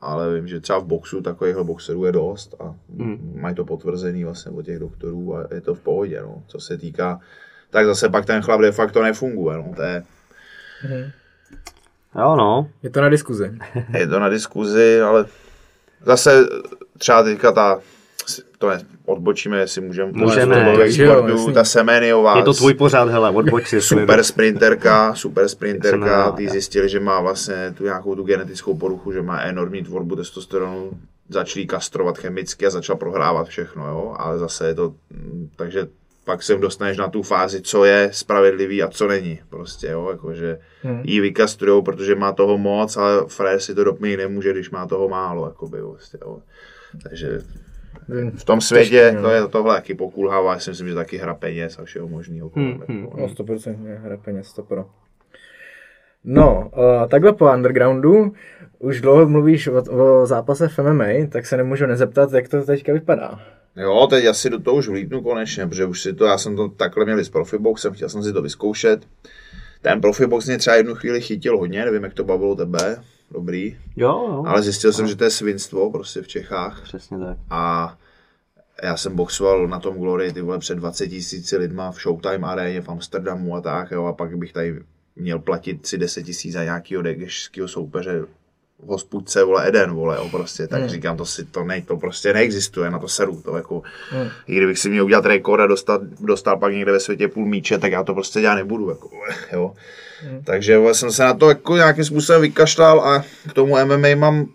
[0.00, 3.38] ale vím, že třeba v boxu takovýchhle boxerů je dost a hmm.
[3.40, 6.42] mají to potvrzený vlastně od těch doktorů a je to v pohodě, no.
[6.46, 7.20] Co se týká,
[7.70, 9.72] tak zase pak ten chlap de facto nefunguje, no.
[9.76, 10.02] To je,
[10.80, 11.10] hmm.
[12.18, 12.70] Jo, no.
[12.82, 13.58] Je to na diskuzi.
[13.98, 15.24] je to na diskuzi, ale
[16.04, 16.44] zase
[16.98, 17.80] třeba teďka ta
[18.58, 20.12] to ne, odbočíme, jestli můžeme.
[20.12, 22.36] Můžeme, sportu, ta Semeniová.
[22.36, 23.80] Je to tvůj pořád, hele, odboč si.
[23.80, 29.22] Super sprinterka, super sprinterka, ty zjistili, že má vlastně tu nějakou tu genetickou poruchu, že
[29.22, 30.90] má enormní tvorbu testosteronu,
[31.28, 35.86] začali kastrovat chemicky a začal prohrávat všechno, jo, ale zase je to, mm, takže
[36.24, 39.40] pak se dostaneš na tu fázi, co je spravedlivý a co není.
[39.48, 41.00] Prostě, jo, jakože hmm.
[41.04, 45.08] jí vykastrujou, protože má toho moc, ale frér si to dopmí nemůže, když má toho
[45.08, 46.38] málo, jakoby, prostě, jo.
[47.02, 47.40] Takže
[48.36, 51.78] v tom světě to je tohle taky pokulhává, já si myslím, že taky hra peněz
[51.78, 52.50] a všeho možného.
[52.54, 53.08] Hmm, hmm.
[53.16, 54.86] No 100% hra peněz, to pro.
[56.24, 58.32] No, uh, takhle po undergroundu,
[58.78, 62.92] už dlouho mluvíš o, o zápase v MMA, tak se nemůžu nezeptat, jak to teďka
[62.92, 63.40] vypadá.
[63.76, 66.68] Jo, teď asi do toho už vlítnu konečně, protože už si to, já jsem to
[66.68, 69.06] takhle měl s profiboxem, chtěl jsem si to vyzkoušet.
[69.82, 72.96] Ten profibox mě třeba jednu chvíli chytil hodně, nevím, jak to bavilo tebe
[73.32, 73.76] dobrý.
[73.96, 74.44] Jo, jo.
[74.46, 76.82] Ale zjistil jsem, že to je svinstvo prostě v Čechách.
[76.82, 77.38] Přesně tak.
[77.50, 77.96] A
[78.82, 82.80] já jsem boxoval na tom Glory ty vole před 20 tisíci lidma v Showtime aréně
[82.80, 84.80] v Amsterdamu a tak, jo, a pak bych tady
[85.16, 88.24] měl platit si 10 tisíc za nějakého degešského soupeře
[88.82, 90.88] v hospůdce, vole, Eden, vole, jo, prostě, tak hmm.
[90.88, 94.28] říkám, to si, to, ne, to prostě neexistuje, na to seru, to jako, hmm.
[94.46, 97.78] i kdybych si měl udělat rekord a dostat, dostal pak někde ve světě půl míče,
[97.78, 99.10] tak já to prostě dělat nebudu, jako,
[99.52, 99.74] jo.
[100.20, 100.42] Hmm.
[100.44, 104.46] Takže vole, jsem se na to jako nějakým způsobem vykašlal a k tomu MMA mám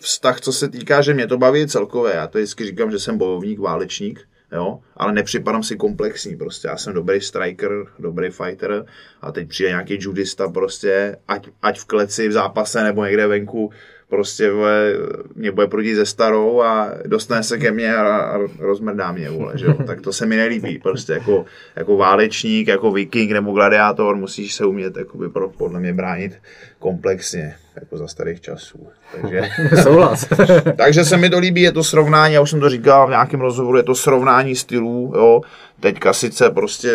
[0.00, 2.12] vztah, co se týká, že mě to baví celkově.
[2.14, 4.20] Já to vždycky říkám, že jsem bojovník, válečník,
[4.52, 6.68] jo, ale nepřipadám si komplexní prostě.
[6.68, 8.86] Já jsem dobrý striker, dobrý fighter
[9.20, 13.70] a teď přijde nějaký judista prostě, ať, ať v kleci, v zápase nebo někde venku,
[14.12, 14.92] prostě vole,
[15.34, 19.52] mě bude proti ze starou a dostane se ke mně a, a rozmrdá mě, vole,
[19.58, 19.74] že jo?
[19.86, 21.44] tak to se mi nelíbí, prostě jako,
[21.76, 26.32] jako válečník, jako viking nebo gladiátor musíš se umět jakoby, pro, podle mě bránit
[26.78, 28.86] komplexně, jako za starých časů.
[29.12, 29.42] Takže,
[29.82, 30.28] Souhlas.
[30.76, 33.40] takže se mi to líbí, je to srovnání, já už jsem to říkal v nějakém
[33.40, 35.40] rozhovoru, je to srovnání stylů, jo,
[35.80, 36.92] teďka sice prostě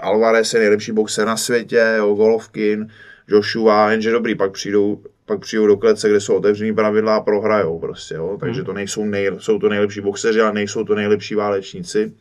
[0.00, 2.88] Alvarez je nejlepší boxer na světě, jo, Golovkin,
[3.28, 7.78] Joshua, jenže dobrý, pak přijdou pak přijdou do klece, kde jsou otevřený pravidla a prohrajou
[7.78, 8.36] prostě, jo.
[8.40, 8.66] Takže hmm.
[8.66, 12.12] to nejsou, nej, jsou to nejlepší boxeři, ale nejsou to nejlepší válečníci.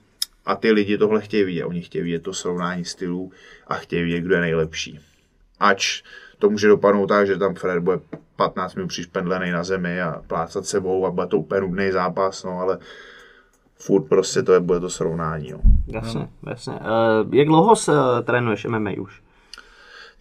[0.46, 1.66] A ty lidi tohle chtějí vidět.
[1.66, 3.32] Oni chtějí vidět to srovnání stylů
[3.68, 5.00] a chtějí vidět, kdo je nejlepší.
[5.60, 6.04] Ač
[6.40, 8.00] to může dopadnout tak, že tam Fred bude
[8.36, 12.60] 15 minut přišpendlený na zemi a plácat sebou a bude to úplně nudný zápas, no
[12.60, 12.78] ale
[13.76, 15.50] furt prostě to je, bude to srovnání.
[15.50, 15.60] Jo.
[15.88, 16.74] Jasně, jasně.
[16.74, 19.23] Uh, jak dlouho se uh, trénuješ MMA už?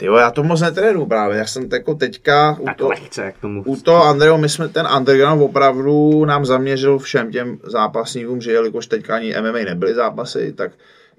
[0.03, 3.38] Jo, já to moc netrénu právě, já jsem jako teďka u, Tak to, lehce, jak
[3.38, 3.62] tomu.
[3.67, 8.87] u toho Andreo, my jsme ten underground opravdu nám zaměřil všem těm zápasníkům, že jelikož
[8.87, 10.73] teďka ani MMA nebyly zápasy, tak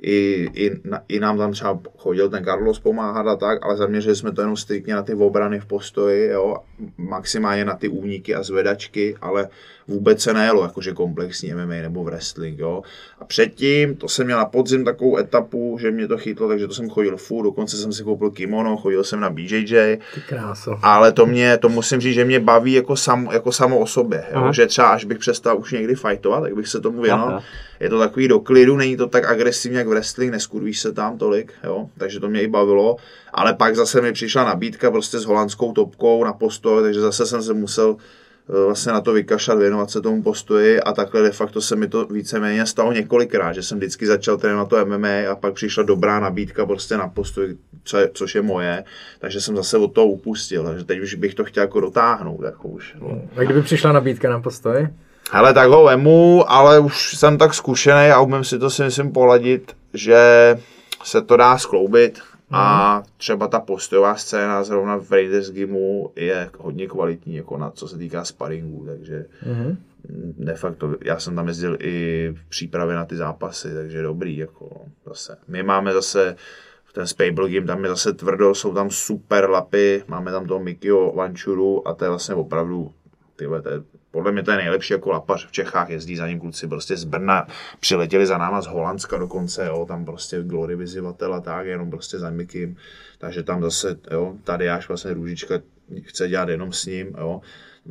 [0.04, 0.72] i, i,
[1.08, 4.58] i nám tam třeba chodil ten Carlos pomáhat a tak, ale zaměřili jsme to jenom
[4.58, 6.58] striktně na ty obrany v postoji, jo,
[6.98, 9.48] maximálně na ty úniky a zvedačky, ale
[9.88, 12.82] vůbec se nejelo jakože komplexní MMA nebo wrestling, jo.
[13.20, 16.74] A předtím, to jsem měl na podzim takovou etapu, že mě to chytlo, takže to
[16.74, 20.80] jsem chodil furt, dokonce jsem si koupil kimono, chodil jsem na BJJ, Ty kráso.
[20.82, 24.24] ale to mě, to musím říct, že mě baví jako, sam, jako samo o sobě,
[24.32, 24.38] jo?
[24.38, 24.52] Aha.
[24.52, 27.42] že třeba až bych přestal už někdy fightovat, tak bych se tomu věnoval.
[27.80, 31.54] Je to takový do klidu, není to tak agresivní jak wrestling, neskurvíš se tam tolik,
[31.64, 31.90] jo?
[31.98, 32.96] takže to mě i bavilo,
[33.34, 37.44] ale pak zase mi přišla nabídka prostě s holandskou topkou na postoj, takže zase jsem
[37.44, 37.96] se musel
[38.50, 41.88] eh, vlastně na to vykašlat, věnovat se tomu postoji a takhle de facto se mi
[41.88, 46.20] to víceméně stalo několikrát, že jsem vždycky začal trénovat to MMA a pak přišla dobrá
[46.20, 48.84] nabídka prostě na postoj, co je, což je moje,
[49.20, 52.68] takže jsem zase od toho upustil, takže teď už bych to chtěl jako dotáhnout, jako
[52.68, 52.96] už.
[53.02, 53.22] No.
[53.36, 54.88] A kdyby přišla nabídka na postoj?
[55.32, 59.12] Hele, tak ho vemu, ale už jsem tak zkušený a umím si to si myslím
[59.12, 60.56] poladit, že
[61.04, 62.20] se to dá skloubit
[62.52, 67.88] a třeba ta postojová scéna zrovna v Raiders Gimu je hodně kvalitní, jako na co
[67.88, 69.78] se týká sparingu, takže Mhm.
[70.38, 74.70] de facto, já jsem tam jezdil i v přípravě na ty zápasy, takže dobrý, jako
[75.06, 75.38] zase.
[75.48, 76.36] My máme zase
[76.94, 81.12] ten Spable Game, tam je zase tvrdo, jsou tam super lapy, máme tam toho Mikio
[81.16, 82.92] Vančuru a to je vlastně opravdu,
[83.36, 83.82] tyhle, to je,
[84.14, 87.04] podle mě to je nejlepší jako lapař v Čechách, jezdí za ním kluci prostě z
[87.04, 87.48] Brna,
[87.80, 92.20] přiletěli za náma z Holandska dokonce, jo, tam prostě glory vyzývatel a tak, jenom prostě
[92.20, 92.76] za Mikim,
[93.18, 95.56] takže tam zase, jo, tady až vlastně Růžička
[96.04, 97.42] chce dělat jenom s ním, jo,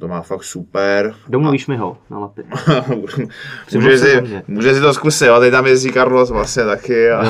[0.00, 1.14] to má fakt super.
[1.28, 2.42] Domluvíš mi ho na lapy.
[3.74, 7.10] může, si, může si to zkusit, jo, teď tam jezdí Carlos vlastně taky.
[7.10, 7.22] A...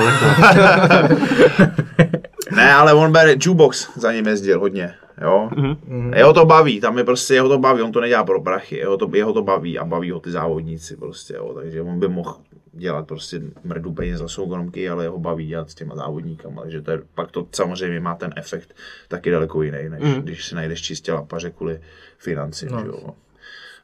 [2.56, 5.48] ne, ale on bere jukebox, za ním jezdil hodně, jo.
[5.52, 6.16] Mm-hmm.
[6.16, 8.96] Jeho to baví, tam je prostě, jeho to baví, on to nedělá pro prachy, jeho
[8.96, 12.36] to, jeho to baví a baví ho ty závodníci prostě, jo, takže on by mohl
[12.72, 16.90] dělat prostě mrdu peněz za soukromky, ale jeho baví dělat s těma závodníkama, takže to
[16.90, 18.74] je, pak to samozřejmě má ten efekt
[19.08, 20.22] taky daleko jiný, než mm.
[20.22, 21.80] když si najdeš čistě lapaře kvůli
[22.18, 22.84] financím, no.
[22.86, 23.14] jo.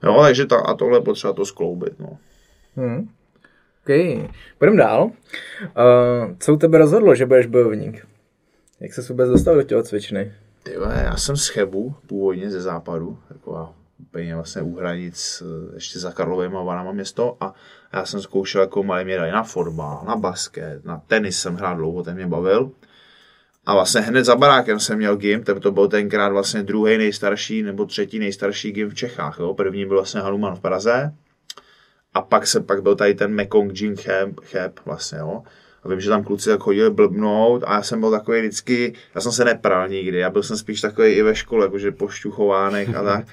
[0.03, 2.18] Jo, takže ta, a tohle je potřeba to skloubit, no.
[2.77, 3.09] Hmm.
[3.81, 3.94] OK,
[4.59, 5.05] půjdeme dál.
[5.05, 5.12] Uh,
[6.38, 8.07] co u tebe rozhodlo, že budeš bojovník?
[8.81, 10.33] Jak se vůbec dostal do těho cvičny?
[10.62, 15.75] Ty vole, já jsem z Chebu, původně ze západu, taková úplně vlastně u hranic, eh,
[15.75, 17.55] ještě za Karlovým a Vanama město a
[17.92, 21.77] já jsem zkoušel jako malý mě dali na fotbal, na basket, na tenis jsem hrál
[21.77, 22.71] dlouho, ten mě bavil.
[23.66, 27.62] A vlastně hned za barákem jsem měl gym, ten to byl tenkrát vlastně druhý nejstarší
[27.62, 29.38] nebo třetí nejstarší gym v Čechách.
[29.38, 29.55] Jo.
[29.55, 31.14] První byl vlastně Hanuman v Praze
[32.14, 35.42] a pak se pak byl tady ten Mekong Gym Cheb, Cheb vlastně, jo.
[35.88, 39.20] A vím, že tam kluci tak chodili blbnout a já jsem byl takový vždycky, já
[39.20, 43.03] jsem se nepral nikdy, já byl jsem spíš takový i ve škole, jakože pošťuchovánek a
[43.05, 43.27] tak.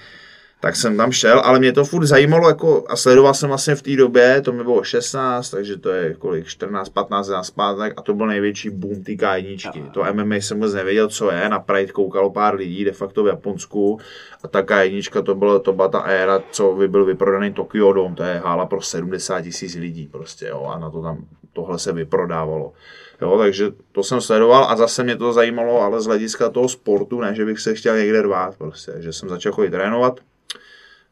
[0.65, 3.81] Tak jsem tam šel, ale mě to furt zajímalo jako, a sledoval jsem vlastně v
[3.81, 8.01] té době, to mi bylo 16, takže to je kolik, 14, 15 let zpátek a
[8.01, 9.91] to byl největší boom té K1.
[9.91, 13.27] To MMA jsem vůbec nevěděl, co je, na Pride koukalo pár lidí, de facto v
[13.27, 13.99] Japonsku
[14.43, 18.15] a ta K1 to, bylo, to byla ta éra, co by byl vyprodaný Tokyo Dome,
[18.15, 21.93] to je hála pro 70 tisíc lidí prostě, jo, a na to tam tohle se
[21.93, 22.73] vyprodávalo.
[23.21, 27.21] Jo, takže to jsem sledoval a zase mě to zajímalo, ale z hlediska toho sportu,
[27.21, 30.19] ne, že bych se chtěl někde rvát, prostě, že jsem začal chodit trénovat,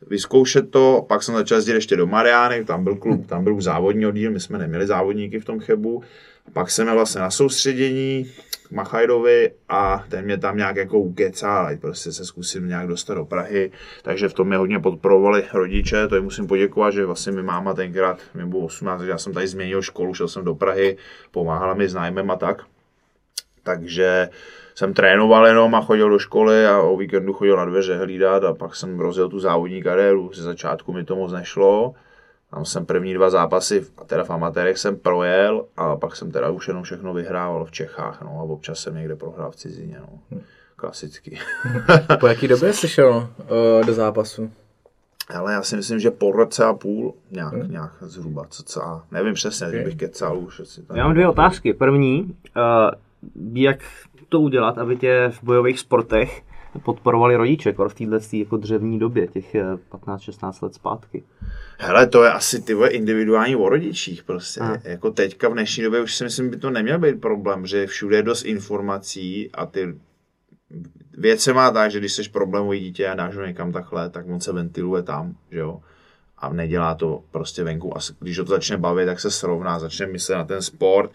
[0.09, 4.05] vyzkoušet to, pak jsem začal jezdit ještě do Mariány, tam byl klub, tam byl závodní
[4.05, 6.03] oddíl, my jsme neměli závodníky v tom Chebu,
[6.53, 8.31] pak jsem měl vlastně na soustředění
[8.67, 13.13] k Machajdovi a ten mě tam nějak jako ukecal, ať prostě se zkusím nějak dostat
[13.13, 17.31] do Prahy, takže v tom mě hodně podporovali rodiče, to jim musím poděkovat, že vlastně
[17.31, 20.55] mi máma tenkrát, mi bylo 18, takže já jsem tady změnil školu, šel jsem do
[20.55, 20.97] Prahy,
[21.31, 22.63] pomáhala mi s nájmem a tak,
[23.63, 24.29] takže
[24.75, 28.53] jsem trénoval jenom a chodil do školy a o víkendu chodil na dveře hlídat a
[28.53, 30.31] pak jsem rozjel tu závodní kariéru.
[30.33, 31.93] Ze začátku mi to moc nešlo.
[32.51, 36.49] Tam jsem první dva zápasy, a teda v amatérech jsem projel a pak jsem teda
[36.49, 40.39] už jenom všechno vyhrával v Čechách, no a občas jsem někde prohrál v cizině, no.
[40.75, 41.39] Klasicky.
[42.19, 44.51] Po jaký době jsi šel uh, do zápasu?
[45.35, 47.71] Ale já si myslím, že po roce a půl, nějak, hmm.
[47.71, 49.83] nějak zhruba, co co, nevím přesně, okay.
[49.83, 50.59] bych kecal už.
[50.59, 51.73] Asi tam Já mám dvě otázky.
[51.73, 53.79] První, uh, jak
[54.33, 56.41] to udělat, aby tě v bojových sportech
[56.83, 61.23] podporovali rodiče, kor v této jako dřevní době, těch eh, 15-16 let zpátky.
[61.77, 64.59] Hele, to je asi ty individuální o rodičích prostě.
[64.59, 64.77] A.
[64.83, 68.15] Jako teďka v dnešní době už si myslím, by to neměl být problém, že všude
[68.15, 69.97] je dost informací a ty
[71.17, 74.25] věc se má tak, že když jsi problémový dítě a dáš ho někam takhle, tak
[74.29, 75.79] on se ventiluje tam, že jo.
[76.37, 77.97] a nedělá to prostě venku.
[77.97, 81.11] A když ho to začne bavit, tak se srovná, začne myslet na ten sport,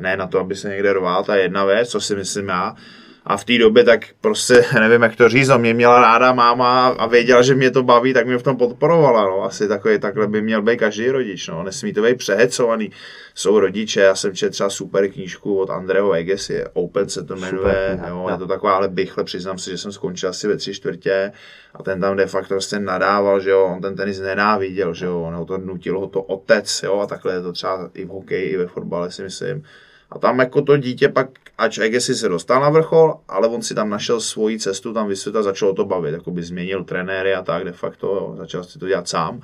[0.00, 2.74] ne na to, aby se někde rval, ta jedna věc, co si myslím já.
[3.26, 6.88] A v té době tak prostě, nevím, jak to říct, no, mě měla ráda máma
[6.88, 9.42] a věděla, že mě to baví, tak mě v tom podporovala, no.
[9.42, 11.62] Asi takový, takhle by měl být každý rodič, no.
[11.62, 12.90] Nesmí to být přehecovaný.
[13.34, 17.90] Jsou rodiče, já jsem četl třeba super knížku od Andreho Egesi, Open se to jmenuje,
[17.90, 20.74] super, jo, je to taková, ale bychle, přiznám se, že jsem skončil asi ve tři
[20.74, 21.32] čtvrtě
[21.74, 25.22] a ten tam de facto prostě nadával, že jo, on ten tenis nenáviděl, že jo,
[25.22, 28.08] on ho to nutil ho to otec, jo, a takhle je to třeba i v
[28.08, 29.64] hokeji, i ve fotbale si myslím
[30.12, 33.74] a tam jako to dítě pak, ač Egesi se dostal na vrchol, ale on si
[33.74, 37.64] tam našel svoji cestu, tam vysvětla, začalo to bavit, jako by změnil trenéry a tak
[37.64, 39.40] de facto, jo, začal si to dělat sám.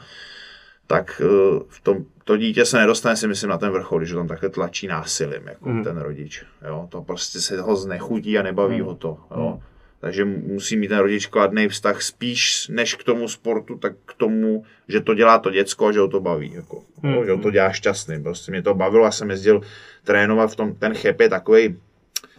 [0.87, 4.21] Tak eh, v tom, to dítě se nedostane si myslím na ten vrchol, když ho
[4.21, 5.85] tam takhle tlačí násilím, jako mm.
[5.85, 6.45] ten rodič.
[6.67, 8.87] Jo, to prostě se ho znechutí a nebaví mm.
[8.87, 9.19] ho to.
[9.37, 9.53] Jo.
[9.55, 9.63] Mm.
[10.01, 14.65] Takže musí mít ten rodič kladný vztah spíš než k tomu sportu, tak k tomu,
[14.89, 16.53] že to dělá to děcko a že ho to baví.
[16.55, 18.23] Jako, no, že ho to dělá šťastný.
[18.23, 19.61] Prostě mě to bavilo, já jsem jezdil
[20.05, 21.77] trénovat v tom, ten chep je takový.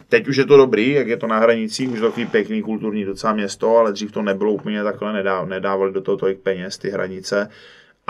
[0.10, 2.62] Teď už je to dobrý, jak je to na hranicích, už je to takový pěkný
[2.62, 6.90] kulturní docela město, ale dřív to nebylo úplně takhle, nedávali do toho tolik peněz, ty
[6.90, 7.50] hranice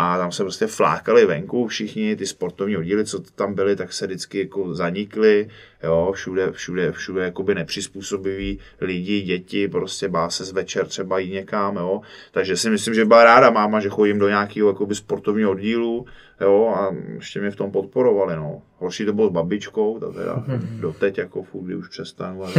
[0.01, 4.05] a tam se prostě flákali venku všichni, ty sportovní oddíly, co tam byly, tak se
[4.07, 5.49] vždycky jako zanikly,
[5.83, 11.33] jo, všude, všude, všude jakoby nepřizpůsobiví lidi, děti, prostě bá se z večer třeba jít
[11.33, 15.51] někam, jo, takže si myslím, že byla ráda máma, že chodím do nějakého jakoby sportovního
[15.51, 16.05] oddílu,
[16.41, 18.61] jo, a ještě mě v tom podporovali, no.
[18.77, 20.43] Horší to bylo s babičkou, to teda
[20.79, 22.53] doteď jako furt, kdy už přestanu, ale,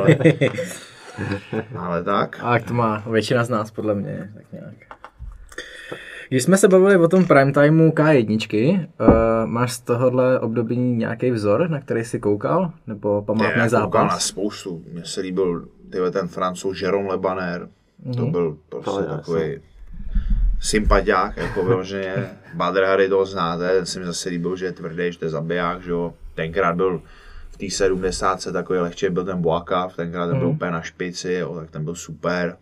[0.00, 0.18] ale,
[1.76, 2.38] ale tak.
[2.42, 4.97] A jak to má většina z nás, podle mě, tak nějak.
[6.28, 9.06] Když jsme se bavili o tom prime timeu K1, uh,
[9.44, 12.72] máš z tohohle období nějaký vzor, na který jsi koukal?
[12.86, 13.86] Nebo památný ne, zápas?
[13.86, 14.82] koukal na spoustu.
[14.92, 17.68] Mně se líbil tyhle, ten francouz Jérôme Lebaner.
[18.06, 18.16] Mm-hmm.
[18.16, 18.30] To mhm.
[18.30, 19.60] byl prostě to takový
[20.60, 22.14] sympatiák, jako vyloženě.
[22.54, 25.30] Badr Harry to znáte, ten si mi zase líbil, že je tvrdý, že to je
[25.30, 26.14] zabiják, že jo.
[26.34, 27.02] Tenkrát byl
[27.50, 28.52] v té 70.
[28.52, 30.54] takový lehčí byl ten Boakav, tenkrát ten byl mm.
[30.54, 32.56] úplně na špici, jo, tak ten byl super.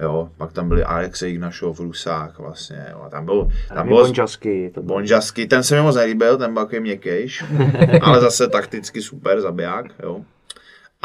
[0.00, 4.82] Jo, pak tam byli Alexej Ignašov, Rusák vlastně, jo, tam byl, tam byl Bonžasky, to
[4.82, 4.94] byl.
[4.94, 7.44] Bonžasky, ten se mi moc nelíbil, ten byl takový měkkejš,
[8.02, 10.24] ale zase takticky super zabiják, jo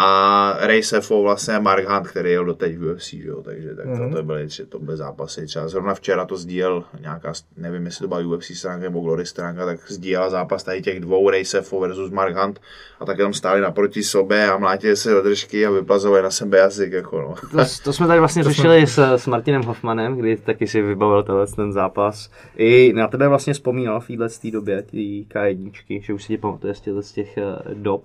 [0.01, 3.85] a Ray Sefo vlastně Mark Hunt, který jel doteď v UFC, že jo, takže tak
[3.85, 4.13] to, mm.
[4.13, 5.45] to, byly tři, to byly zápasy.
[5.45, 9.65] Třeba zrovna včera to sdílel nějaká, nevím jestli to byla UFC stránka nebo Glory stránka,
[9.65, 12.61] tak sdílela zápas tady těch dvou Ray Sefo versus Mark Hunt
[12.99, 16.57] a tak tam stáli naproti sobě a mlátili se do držky a vyplazovali na sebe
[16.57, 16.91] jazyk.
[16.91, 17.35] Jako no.
[17.51, 19.17] to, to, jsme tady vlastně řešili jsme...
[19.17, 22.29] s, s Martinem Hoffmanem, kdy taky si vybavil tenhle ten zápas.
[22.57, 26.73] I na tebe vlastně vzpomínal v této době, ty K1, že už si tě pamatuje
[27.01, 28.03] z těch eh, dob.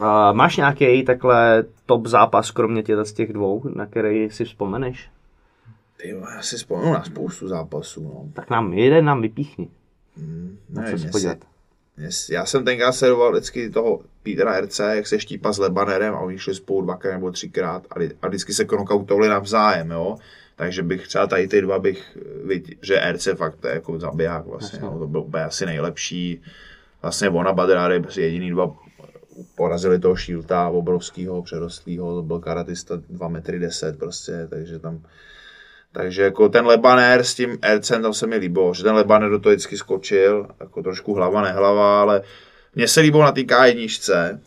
[0.00, 5.10] Uh, máš nějaký takhle top zápas, kromě těch z těch dvou, na který si vzpomeneš?
[5.96, 8.02] Ty já si vzpomenu na spoustu zápasů.
[8.02, 8.32] No.
[8.32, 9.68] Tak nám jeden nám vypíchni.
[10.16, 15.58] Hmm, ne, se já jsem tenkrát sledoval vždycky toho Petra RC, jak se štípa s
[15.58, 20.16] Lebanerem a oni šli spolu dvakrát nebo třikrát a, a vždycky se knockoutovali navzájem, jo.
[20.56, 24.78] Takže bych třeba tady ty dva bych viděl, že RC fakt je jako zabiják vlastně,
[24.82, 26.42] no, to byl úplně asi nejlepší.
[27.02, 28.76] Vlastně ona Badráry, jediný dva
[29.54, 35.02] porazili toho Shielda obrovského, přerostlého, to byl karatista 2 metry 10 prostě, takže tam
[35.92, 39.38] takže jako ten Lebaner s tím Ercem tam se mi líbilo, že ten Lebaner do
[39.38, 42.22] toho vždycky skočil, jako trošku hlava nehlava, ale
[42.74, 44.38] mně se líbilo na té K1,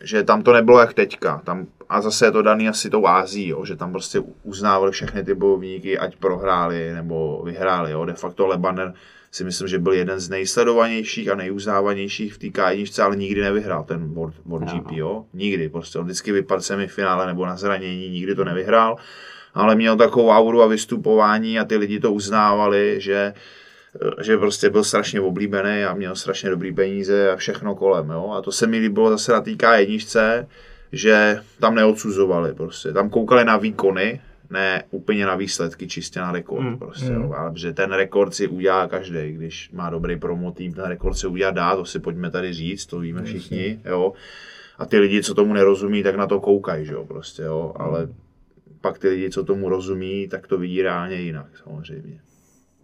[0.00, 1.40] že tam to nebylo jak teďka.
[1.44, 5.24] Tam, a zase je to daný asi tou Ází, jo, že tam prostě uznávali všechny
[5.24, 7.92] ty bojovníky, ať prohráli nebo vyhráli.
[7.92, 8.04] Jo.
[8.04, 8.94] De facto Lebaner
[9.32, 13.84] si myslím, že byl jeden z nejsledovanějších a nejuznávanějších v té k ale nikdy nevyhrál
[13.84, 15.24] ten World, World GP, jo?
[15.34, 18.96] Nikdy, prostě on vždycky vypadl semifinále nebo na zranění, nikdy to nevyhrál,
[19.54, 23.34] ale měl takovou auru a vystupování a ty lidi to uznávali, že
[24.20, 28.30] že prostě byl strašně oblíbený a měl strašně dobrý peníze a všechno kolem, jo?
[28.36, 30.46] A to se mi líbilo zase na té K1,
[30.92, 34.20] že tam neodsuzovali prostě, tam koukali na výkony,
[34.52, 36.64] ne úplně na výsledky, čistě na rekord.
[36.64, 36.78] Mm.
[36.78, 37.22] Prostě, mm.
[37.22, 41.18] Jo, ale že ten rekord si udělá každý, když má dobrý promo tým, ten rekord
[41.18, 44.12] si udělá dá, to si pojďme tady říct, to víme všichni, jo.
[44.78, 48.08] A ty lidi, co tomu nerozumí, tak na to koukají, že jo, prostě, jo, ale
[48.80, 52.20] pak ty lidi, co tomu rozumí, tak to vidí reálně jinak, samozřejmě.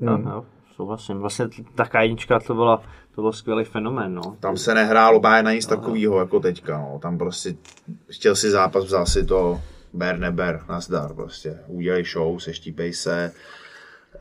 [0.01, 0.09] Mm.
[0.09, 0.45] Aha,
[0.77, 1.19] souhlasím.
[1.19, 2.83] Vlastně ta jednička to byla,
[3.15, 4.37] to byl skvělý fenomén, no.
[4.41, 6.99] Tam se nehrálo báje na nic takového jako teďka, no.
[7.03, 7.55] Tam prostě
[8.11, 9.61] chtěl si zápas, vzal si to,
[9.93, 11.59] ber neber, nazdar prostě.
[11.67, 13.33] Udělej show, seštípej se.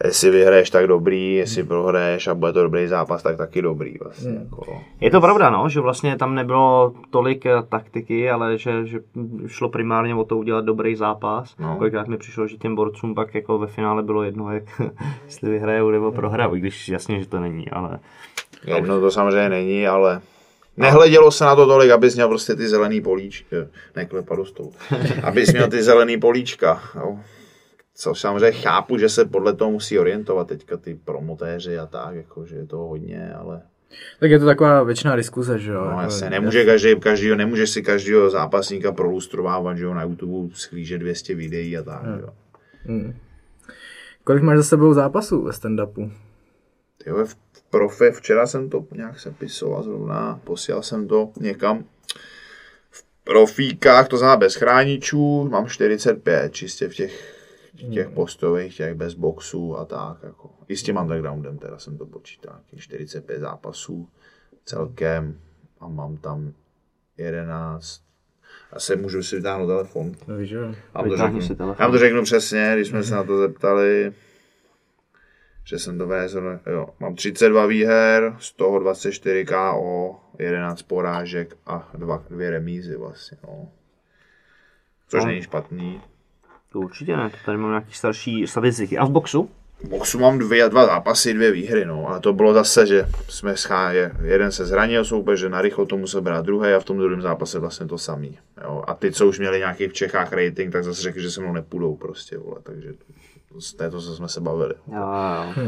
[0.03, 4.31] jestli vyhraješ, tak dobrý, jestli prohraješ a bude to dobrý zápas, tak taky dobrý vlastně.
[4.31, 4.81] Jako.
[5.01, 8.99] Je to pravda, no, že vlastně tam nebylo tolik eh, taktiky, ale že, že
[9.47, 11.55] šlo primárně o to udělat dobrý zápas.
[11.59, 11.75] No.
[11.77, 14.63] Kolikrát mi přišlo, že těm borcům pak jako ve finále bylo jedno, jak,
[15.25, 17.99] jestli vyhrajou nebo prohrajou, i když jasně, že to není, ale
[18.65, 20.21] Jedno to samozřejmě není, ale
[20.77, 23.55] nehledělo se na to tolik, abys měl prostě ty zelený políčka,
[23.95, 24.73] neklepa do stolu,
[25.23, 27.19] abys měl ty zelený políčka, jo.
[27.95, 32.45] Což samozřejmě chápu, že se podle toho musí orientovat teďka ty promotéři a tak, jako,
[32.45, 33.61] že je to hodně, ale
[34.19, 35.81] Tak je to taková věčná diskuze, že jo?
[35.85, 40.55] no jako- jasně, nemůže každý, každýho, nemůže si každého zápasníka prolustrovávat, že jo, na YouTube
[40.55, 42.29] schlíže 200 videí a tak, jo.
[44.23, 46.11] Kolik máš za sebou zápasů ve stand-upu?
[47.03, 47.35] Ty v
[47.69, 51.83] profe, včera jsem to nějak sepisoval zrovna, posílal jsem to někam.
[52.89, 57.35] V profíkách, to znamená bez chráničů, mám 45, čistě v těch,
[57.93, 60.17] těch postových, těch bez boxů a tak.
[60.23, 60.49] Jako.
[60.67, 64.09] I s tím undergroundem teda jsem to počítal, těch 45 zápasů
[64.65, 65.39] celkem
[65.79, 66.53] a mám tam
[67.17, 68.01] 11,
[68.71, 70.11] asi můžu si vytáhnout telefon.
[70.27, 70.73] No víš, jo.
[70.95, 71.85] Já to řeknu, si telefon.
[71.85, 74.13] já to řeknu přesně, když jsme se na to zeptali,
[75.67, 81.89] že jsem to vezl, jo, mám 32 výher, z toho 24 KO, 11 porážek a
[81.93, 83.67] dva, dvě remízy vlastně, no.
[85.07, 85.27] Což No.
[85.29, 86.01] není špatný.
[86.71, 88.97] to určitě ne, to tady mám nějaký starší statistiky.
[88.97, 89.49] A v boxu?
[89.83, 93.57] V boxu mám dvě, dva zápasy, dvě výhry, no, ale to bylo zase, že jsme
[93.57, 96.97] schá, je- jeden se zranil soupeř, že narychlo to musel brát druhý a v tom
[96.97, 98.37] druhém zápase vlastně to samý.
[98.63, 98.83] Jo.
[98.87, 101.53] A ty, co už měli nějaký v Čechách rating, tak zase řekli, že se mnou
[101.53, 102.93] nepůjdou prostě, vole, takže
[103.59, 104.73] z této se jsme se bavili.
[104.93, 105.01] Jo,
[105.57, 105.63] jo.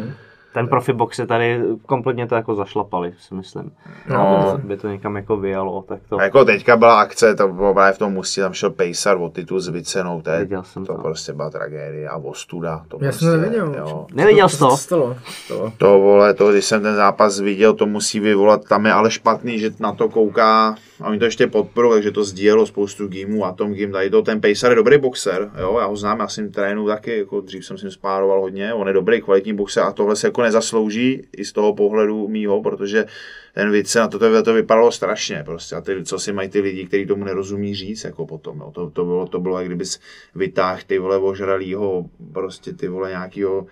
[0.54, 3.72] Ten profi box je tady kompletně to jako zašlapali, si myslím.
[4.10, 4.58] No.
[4.64, 6.18] By to někam jako vyjalo, tak to...
[6.20, 9.30] A jako teďka byla akce, to bylo právě v tom Mustě, tam šel Pejsar o
[9.30, 11.02] titul s Vicenou, to, je, Viděl jsem to to.
[11.02, 12.86] prostě byla tragédie a ostuda.
[12.88, 13.76] To Já prostě, jsem to neviděl.
[13.78, 14.08] Jo.
[14.14, 14.78] Neviděl jsi Co to?
[14.78, 15.16] stalo?
[15.46, 15.72] stalo?
[15.78, 19.60] To vole, to, když jsem ten zápas viděl, to musí vyvolat, tam je ale špatný,
[19.60, 23.52] že na to kouká, a oni to ještě podporují, takže to sdílelo spoustu gimů a
[23.52, 26.52] Tom Gim tady to, ten Pacer je dobrý boxer, jo, já ho znám, já jsem
[26.52, 29.92] trénu taky, jako dřív jsem s ním spároval hodně, on je dobrý, kvalitní boxer a
[29.92, 33.06] tohle se jako nezaslouží i z toho pohledu mýho, protože
[33.54, 36.60] ten Vice, na to, to, to vypadalo strašně prostě a ty, co si mají ty
[36.60, 38.72] lidi, kteří tomu nerozumí říct, jako potom, jo.
[38.72, 40.00] To, to, bylo, to bylo, jak kdybys
[40.36, 43.66] vytáhl ty vole ožralýho, prostě ty vole nějakýho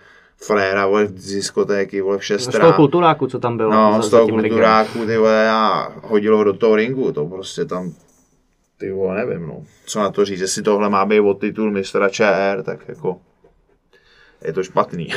[0.46, 3.72] fréra, vole, z diskotéky, vole, v šest Z toho kulturáku, co tam bylo.
[3.72, 7.64] No, za- z toho kulturáku, ty vole, a hodil ho do toho ringu, to prostě
[7.64, 7.92] tam,
[8.78, 9.62] ty vole, nevím, no.
[9.86, 13.20] Co na to říct, jestli tohle má být o titul mistra ČR, tak jako,
[14.44, 15.08] je to špatný.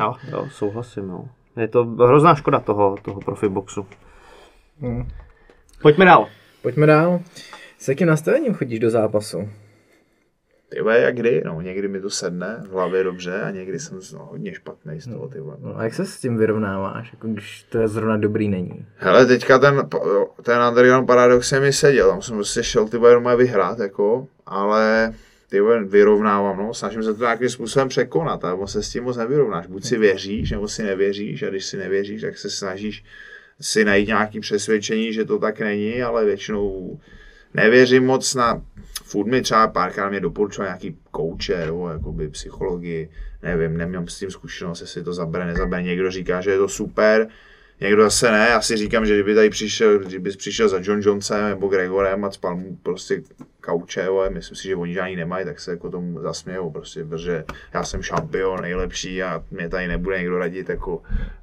[0.00, 1.28] Jo, jo, souhlasím, no.
[1.56, 3.86] Je to hrozná škoda toho, toho profi boxu.
[4.80, 5.08] Hmm.
[5.82, 6.26] Pojďme dál.
[6.62, 7.20] Pojďme dál.
[7.78, 9.48] S jakým nastavením chodíš do zápasu?
[10.72, 14.00] Ty vole, jak kdy, no, někdy mi to sedne v hlavě dobře a někdy jsem
[14.12, 15.56] no, hodně špatný z toho, ty vole.
[15.60, 18.86] No a jak se s tím vyrovnáváš, jako když to je zrovna dobrý není?
[18.96, 19.88] Hele, teďka ten,
[20.42, 25.14] ten Underground Paradox se mi seděl, tam jsem prostě šel ty vole vyhrát, jako, ale
[25.50, 29.66] ty vyrovnávám, no, snažím se to nějakým způsobem překonat, ale se s tím moc nevyrovnáš,
[29.66, 33.04] buď si věříš, nebo si nevěříš, a když si nevěříš, tak se snažíš
[33.60, 36.98] si najít nějaké přesvědčení, že to tak není, ale většinou
[37.54, 38.62] nevěřím moc na,
[39.04, 43.10] furt mi třeba párkrát mě doporučoval nějaký kouče, nebo jakoby psychologii,
[43.42, 47.28] nevím, nemám s tím zkušenost, jestli to zabere, nezabere, někdo říká, že je to super,
[47.82, 51.48] Někdo zase ne, já si říkám, že kdyby tady přišel, kdyby přišel za John Jonesem
[51.48, 53.22] nebo Gregorem a spal mu prostě
[53.60, 57.44] kauče, ale myslím si, že oni žádný nemají, tak se jako tomu zasmějou prostě, protože
[57.74, 61.02] já jsem šampion, nejlepší a mě tady nebude někdo radit, jako,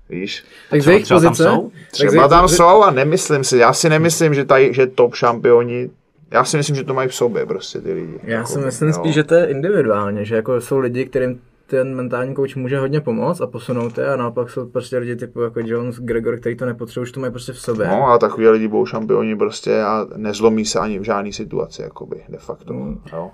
[0.10, 0.46] víš.
[0.70, 1.72] Tak z jejich třeba tam jsou?
[1.92, 5.90] Třeba tam jsou a nemyslím si, já si nemyslím, že tady, že top šampioni,
[6.32, 8.20] já si myslím, že to mají v sobě prostě ty lidi.
[8.24, 8.94] Já jako, si myslím jo.
[8.94, 13.02] spíš, že to je individuálně, že jako jsou lidi, kterým ten mentální coach může hodně
[13.02, 16.66] pomoct a posunout je a naopak jsou prostě lidi typu jako Jones, Gregor, který to
[16.66, 17.88] nepotřebují, už to mají prostě v sobě.
[17.88, 22.24] No a takový lidi budou šampioni prostě a nezlomí se ani v žádné situaci, jakoby,
[22.30, 22.74] de facto.
[22.74, 23.02] Mm.
[23.14, 23.32] Jo.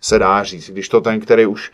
[0.00, 0.70] Se dá říct.
[0.70, 1.72] Když to ten, který už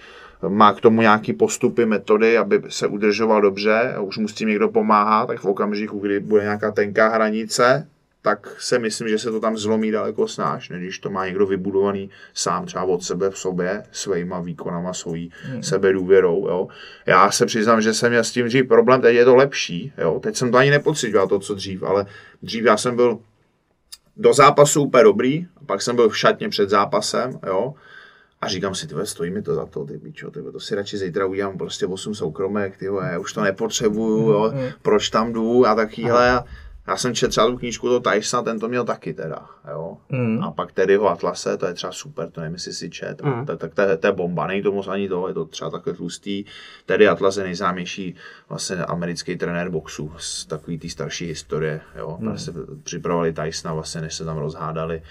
[0.49, 4.49] má k tomu nějaký postupy, metody, aby se udržoval dobře a už mu s tím
[4.49, 7.89] někdo pomáhá, tak v okamžiku, kdy bude nějaká tenká hranice,
[8.25, 11.47] tak se myslím, že se to tam zlomí daleko snáš, než když to má někdo
[11.47, 15.63] vybudovaný sám třeba od sebe v sobě, svýma výkonama, svojí hmm.
[15.63, 16.49] sebedůvěrou.
[16.49, 16.69] Jo.
[17.07, 19.93] Já se přiznám, že jsem měl s tím dřív problém, teď je to lepší.
[19.99, 20.21] Jo.
[20.21, 22.07] Teď jsem to ani nepocitoval, to, co dřív, ale
[22.43, 23.19] dřív já jsem byl
[24.17, 27.75] do zápasu úplně dobrý, a pak jsem byl v šatně před zápasem, jo,
[28.41, 30.99] a říkám si, tyhle, stojí mi to za to, ty bičo, tyhle, to si radši
[30.99, 34.53] zítra udělám prostě 8 soukromek, ty já už to nepotřebuju, jo,
[34.83, 36.31] proč tam jdu a takovýhle.
[36.31, 36.45] A
[36.87, 39.97] já jsem četl třeba tu knížku toho Tysona, ten to měl taky teda, jo.
[40.09, 40.45] Mm.
[40.45, 43.47] A pak Terryho Atlase, to je třeba super, to nevím, jestli si čet, Mm.
[43.47, 45.71] tak to, to, je- to, je bomba, není to moc ani to, je to třeba
[45.71, 46.45] takhle tlustý.
[46.87, 48.15] Terry Atlas je nejznámější
[48.49, 52.17] vlastně americký trenér boxu z takový té starší historie, jo.
[52.21, 52.39] Mm.
[52.39, 55.03] se připravovali Tysona vlastně, než se tam rozhádali.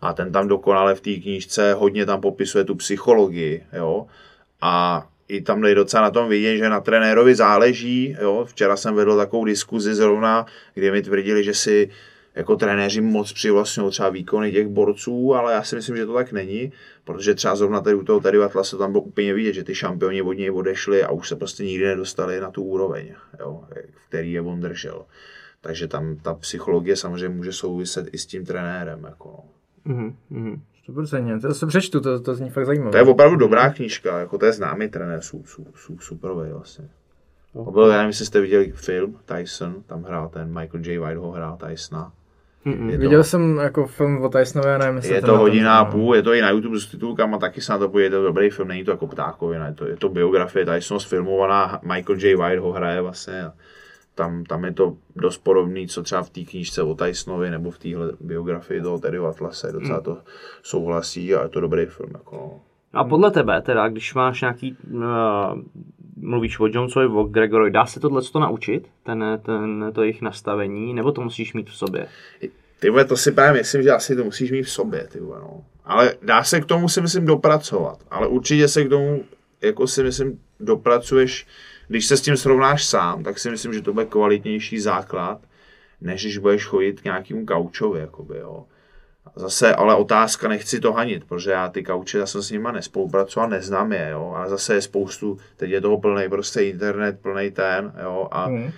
[0.00, 4.06] A ten tam dokonale v té knížce hodně tam popisuje tu psychologii, jo.
[4.60, 8.16] A i tam docela na tom vidět, že na trenérovi záleží.
[8.20, 8.44] Jo?
[8.48, 11.90] Včera jsem vedl takovou diskuzi zrovna, kde mi tvrdili, že si
[12.34, 16.32] jako trenéři moc přivlastňují třeba výkony těch borců, ale já si myslím, že to tak
[16.32, 16.72] není,
[17.04, 20.22] protože třeba zrovna tady u toho Terry Atlasa tam bylo úplně vidět, že ty šampioni
[20.22, 23.64] od něj odešli a už se prostě nikdy nedostali na tu úroveň, jo?
[23.70, 25.04] v který je on držel.
[25.60, 29.04] Takže tam ta psychologie samozřejmě může souviset i s tím trenérem.
[29.04, 29.44] Jako
[29.84, 30.16] mhm.
[30.88, 32.90] 100%, to se přečtu, to, to zní fakt zajímavé.
[32.90, 36.88] To je opravdu dobrá knížka, jako to je známý trenér, su, su, su, superový vlastně.
[37.52, 40.98] To byl, já nevím, jestli jste viděli film Tyson, tam hrál ten Michael J.
[40.98, 42.12] White ho hrál Tysona.
[42.66, 45.84] Je to, Viděl jsem jako film o Tysonovi, já nevím, jestli je to hodina a
[45.84, 48.22] půl, je to i na YouTube s titulkama, taky se na to půjde, je to
[48.22, 52.36] dobrý film, není to jako ptákovina, je to, je to biografie Tyson sfilmovaná, Michael J.
[52.36, 53.52] White ho hraje vlastně a
[54.14, 57.78] tam, tam je to dost podobný, co třeba v té knížce o Tysonovi nebo v
[57.78, 60.18] téhle biografii toho Terryho Atlase, docela to
[60.62, 62.10] souhlasí a je to dobrý film.
[62.12, 62.60] Jako, no.
[62.92, 65.02] A podle tebe, teda, když máš nějaký, uh,
[66.16, 70.94] mluvíš o Jonesovi, o Gregorovi, dá se tohle to naučit, ten, ten, to jejich nastavení,
[70.94, 72.06] nebo to musíš mít v sobě?
[72.80, 75.38] Ty vole, to si právě myslím, že asi to musíš mít v sobě, ty vole,
[75.40, 75.64] no.
[75.84, 77.98] Ale dá se k tomu si myslím dopracovat.
[78.10, 79.24] Ale určitě se k tomu,
[79.60, 81.46] jako si myslím, dopracuješ,
[81.88, 85.40] když se s tím srovnáš sám, tak si myslím, že to bude kvalitnější základ,
[86.00, 88.64] než když budeš chodit k nějakému kaučovi, jakoby, jo.
[89.36, 93.48] Zase, ale otázka, nechci to hanit, protože já ty kauče, já jsem s nima nespolupracoval,
[93.50, 97.92] neznám je, jo, ale zase je spoustu, teď je toho plný prostě internet, plný ten,
[98.02, 98.70] jo, a Mhm.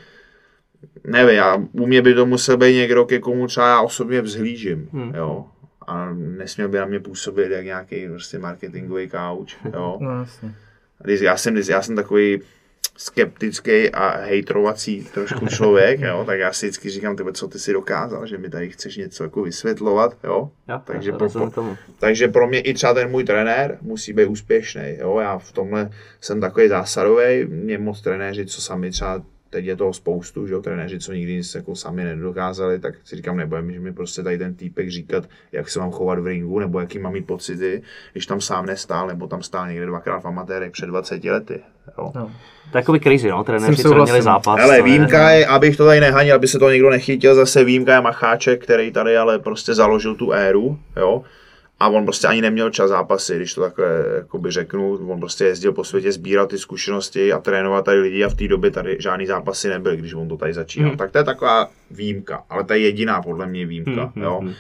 [1.05, 4.89] nevím, já, u mě by to musel být někdo, ke komu třeba já osobně vzhlížím,
[4.93, 5.15] Hmm.
[5.15, 5.47] jo.
[5.87, 9.99] A nesměl by na mě působit jak nějaký prostě marketingový couch, jo.
[10.01, 10.55] No jasně.
[11.05, 12.41] Když já jsem, já jsem takový
[12.97, 17.73] skeptický a hejtrovací trošku člověk, jo, tak já si vždycky říkám, tebe, co ty si
[17.73, 20.51] dokázal, že mi tady chceš něco jako vysvětlovat, jo.
[20.69, 21.77] Jo, Takže pro- tomu.
[21.99, 24.97] Takže pro mě i třeba ten můj trenér musí být úspěšný.
[24.99, 25.19] Jo?
[25.21, 25.91] Já v tomhle
[26.21, 27.45] jsem takový zásadový.
[27.45, 31.35] Mě moc trenéři, co sami třeba teď je toho spoustu, že jo, trenéři, co nikdy
[31.35, 35.29] nic jako sami nedokázali, tak si říkám, nebojím, že mi prostě tady ten týpek říkat,
[35.53, 37.83] jak se mám chovat v ringu, nebo jaký mám mít pocity,
[38.13, 41.61] když tam sám nestál, nebo tam stál někde dvakrát v amatérech před 20 lety.
[41.99, 42.13] Jo.
[42.15, 42.31] No.
[42.73, 44.23] To je takový crazy, no, trenéři, co souhlasím.
[44.23, 44.61] zápas.
[44.61, 48.01] Ale výjimka je, abych to tady nehanil, aby se to někdo nechytil, zase výjimka je
[48.01, 51.23] Macháček, který tady ale prostě založil tu éru, jo.
[51.81, 55.11] A on prostě ani neměl čas zápasy, když to takhle jakoby řeknu.
[55.13, 58.49] On prostě jezdil po světě, sbíral ty zkušenosti a trénoval tady lidi a v té
[58.49, 60.89] době tady žádný zápasy nebyly, když on to tady začínal.
[60.91, 60.99] Hmm.
[60.99, 64.39] Tak to je taková výjimka, ale to je jediná podle mě výjimka, Hmm, jo.
[64.43, 64.53] hmm.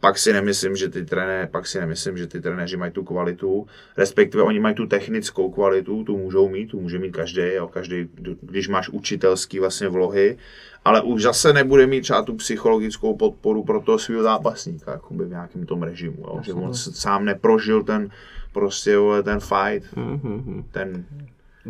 [0.00, 3.66] Pak si nemyslím, že ty trené, pak si nemyslím, že ty trenéři mají tu kvalitu,
[3.96, 8.08] respektive oni mají tu technickou kvalitu, tu můžou mít, tu může mít každý, jo, každý,
[8.40, 10.38] když máš učitelský vlastně vlohy,
[10.84, 15.28] ale už zase nebude mít třeba tu psychologickou podporu pro toho svého zápasníka, jakoby v
[15.28, 18.08] nějakém tom režimu, jo, že on sám neprožil ten
[18.52, 20.64] prostě vole, ten fight, Mhm, mhm.
[20.70, 21.04] ten,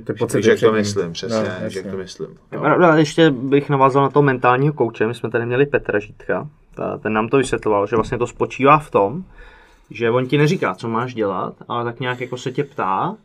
[0.05, 1.91] Ty pocity jak před to myslím, přesně, No, no, jak jasně.
[1.91, 2.29] to myslím.
[2.51, 5.07] Pravda, ještě bych navázal na toho mentálního kouče.
[5.07, 6.49] My jsme tady měli Petra Žítka.
[7.01, 9.24] Ten nám to vysvětloval, že vlastně to spočívá v tom,
[9.91, 13.16] že on ti neříká, co máš dělat, ale tak nějak jako se tě ptá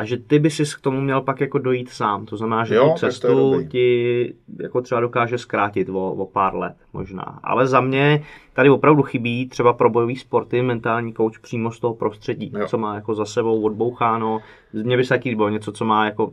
[0.00, 2.26] a že ty by si k tomu měl pak jako dojít sám.
[2.26, 6.74] To znamená, že Jo, tu cestu ti jako třeba dokáže zkrátit o, o pár let
[6.92, 7.38] možná.
[7.42, 8.22] Ale za mě
[8.52, 12.66] tady opravdu chybí třeba pro bojový sporty mentální kouč přímo z toho prostředí, Jo.
[12.66, 14.40] co má jako za sebou odboucháno.
[14.72, 16.30] Mně by se taky líbilo něco, co má jako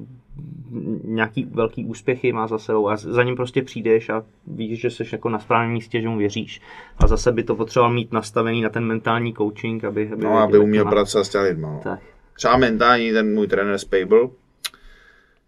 [1.03, 5.03] nějaký velký úspěchy má za sebou a za ním prostě přijdeš a víš, že jsi
[5.11, 6.61] jako na správném místě, že mu věříš.
[6.99, 10.59] A zase by to potřeboval mít nastavený na ten mentální coaching, aby, aby, No, aby
[10.59, 11.71] uměl jak to má- pracovat s těmi lidma.
[11.71, 11.79] No.
[11.83, 11.99] Tak.
[12.37, 14.29] Třeba mentální, ten můj trenér Spable,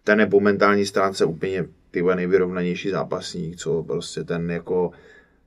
[0.03, 4.91] ten je po mentální stránce úplně ty nejvyrovnanější zápasník, co prostě ten jako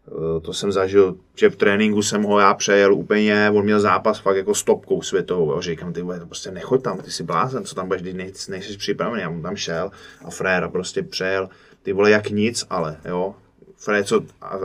[0.09, 4.19] eh, to jsem zažil, že v tréninku jsem ho já přejel úplně, on měl zápas
[4.19, 5.57] fakt jako stopkou světovou.
[5.57, 8.51] A říkám, ty vole, prostě nechoď tam, ty jsi blázen, co tam budeš, když nejsi,
[8.51, 9.23] nejsi připravený.
[9.23, 9.91] Já mu tam šel
[10.25, 11.49] a Fréra prostě přejel,
[11.83, 13.35] ty vole, jak nic, ale jo.
[13.85, 14.21] Fred, co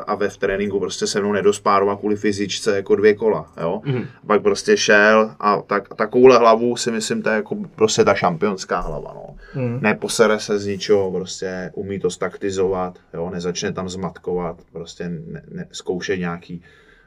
[0.07, 3.81] a, ve v tréninku prostě se mnou nedospároval kvůli fyzičce jako dvě kola, jo.
[3.85, 4.05] Mm.
[4.27, 8.79] Pak prostě šel a tak, takovouhle hlavu si myslím, to je jako prostě ta šampionská
[8.79, 9.35] hlava, no.
[9.55, 9.79] Mhm.
[9.81, 15.67] Neposere se z ničeho, prostě umí to staktizovat, jo, nezačne tam zmatkovat, prostě ne, ne,
[15.71, 16.63] zkoušet nějaký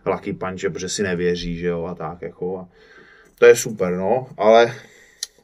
[0.07, 2.59] lucky punch, protože si nevěří, že jo, a tak jako.
[2.59, 2.69] A
[3.39, 4.75] to je super, no, ale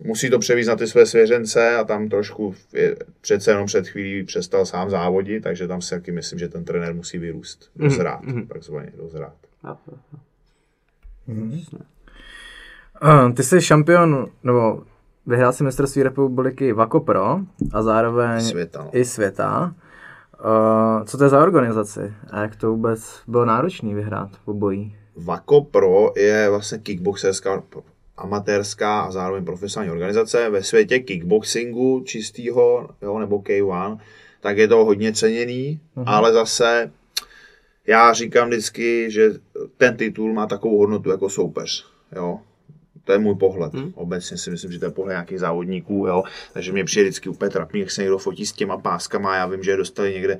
[0.04, 4.24] musí to převízt na ty své svěřence a tam trošku je, přece jenom před chvílí
[4.24, 8.46] přestal sám závodit, takže tam si taky myslím, že ten trenér musí vyrůst, dozrát, mm-hmm.
[8.46, 9.34] takzvaně dozrát.
[13.02, 14.82] Uh, ty jsi šampion, nebo
[15.26, 17.38] vyhrál si mistrovství republiky Vako Pro
[17.72, 18.90] a zároveň Světa, no.
[18.92, 19.74] i světa.
[20.98, 24.96] Uh, co to je za organizaci a jak to vůbec bylo náročný vyhrát v obojí?
[25.16, 27.52] Vako Pro je vlastně kickboxerská
[28.16, 33.98] amatérská a zároveň profesionální organizace ve světě kickboxingu čistého, jo, nebo K1,
[34.40, 36.04] tak je to hodně ceněný, uh-huh.
[36.06, 36.90] ale zase
[37.86, 39.30] já říkám vždycky, že
[39.76, 41.86] ten titul má takovou hodnotu jako soupeř,
[42.16, 42.40] jo.
[43.04, 43.74] To je můj pohled.
[43.74, 43.92] Hmm.
[43.94, 46.22] Obecně si myslím, že to je pohled nějakých závodníků, jo.
[46.52, 49.36] Takže mě přijde vždycky úplně trapný, jak se někdo fotí s těma páskama.
[49.36, 50.38] Já vím, že je dostali někde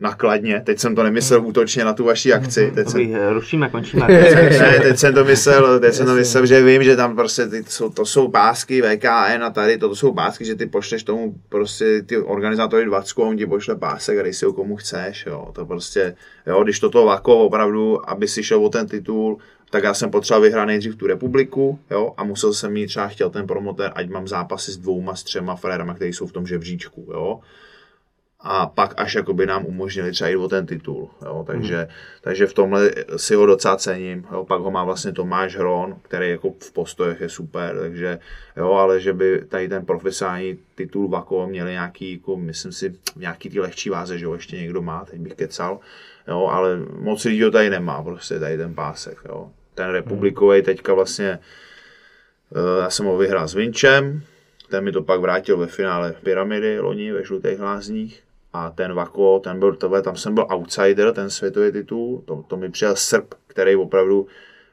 [0.00, 0.62] nakladně.
[0.66, 1.48] Teď jsem to nemyslel Hmm.
[1.48, 2.72] útočně na tu vaši akci.
[2.74, 4.06] Teď jsem, Dobrý, eh, rušíme, končíme.
[4.60, 7.64] ne, teď jsem to myslel, teď jsem to myslel, že vím, že tam prostě ty,
[7.68, 11.34] jsou, to jsou pásky VKN a tady to, to jsou pásky, že ty pošleš tomu
[11.48, 15.26] prostě ty organizátory 20 a on ti pošle pásek a dej si ho komu chceš,
[15.26, 15.48] jo.
[15.52, 16.16] To prostě,
[16.46, 19.38] jo, když toto Vako opravdu, aby si šel o ten titul,
[19.70, 23.30] tak já jsem potřeboval vyhrát nejdřív tu republiku, jo, a musel jsem mít třeba chtěl
[23.30, 27.08] ten promotér, ať mám zápasy s dvouma, s třema frérama, kteří jsou v tom žebříčku,
[27.12, 27.40] jo
[28.40, 31.10] a pak až jakoby nám umožnili třeba i o ten titul.
[31.24, 31.44] Jo?
[31.46, 31.86] Takže, mm.
[32.20, 34.26] takže v tomhle si ho docela cením.
[34.32, 34.44] Jo?
[34.44, 38.18] Pak ho má vlastně Tomáš Hron, který jako v postojech je super, takže
[38.56, 43.50] jo, ale že by tady ten profesionální titul Vako měli nějaký, jako, myslím si, nějaký
[43.50, 45.80] ty lehčí váze, že ho ještě někdo má, teď bych kecal,
[46.28, 46.46] jo?
[46.46, 49.18] ale moc lidí ho tady nemá, prostě tady ten pásek.
[49.28, 49.50] Jo?
[49.74, 51.38] Ten republikový teďka vlastně,
[52.54, 54.22] eh, já jsem ho vyhrál s Vinčem,
[54.70, 58.25] ten mi to pak vrátil ve finále Pyramidy loni ve žlutých hlázních
[58.56, 62.56] a ten Vako, ten byl tohle, tam jsem byl outsider, ten světový titul, to, to
[62.56, 64.26] mi přijel Srb, který opravdu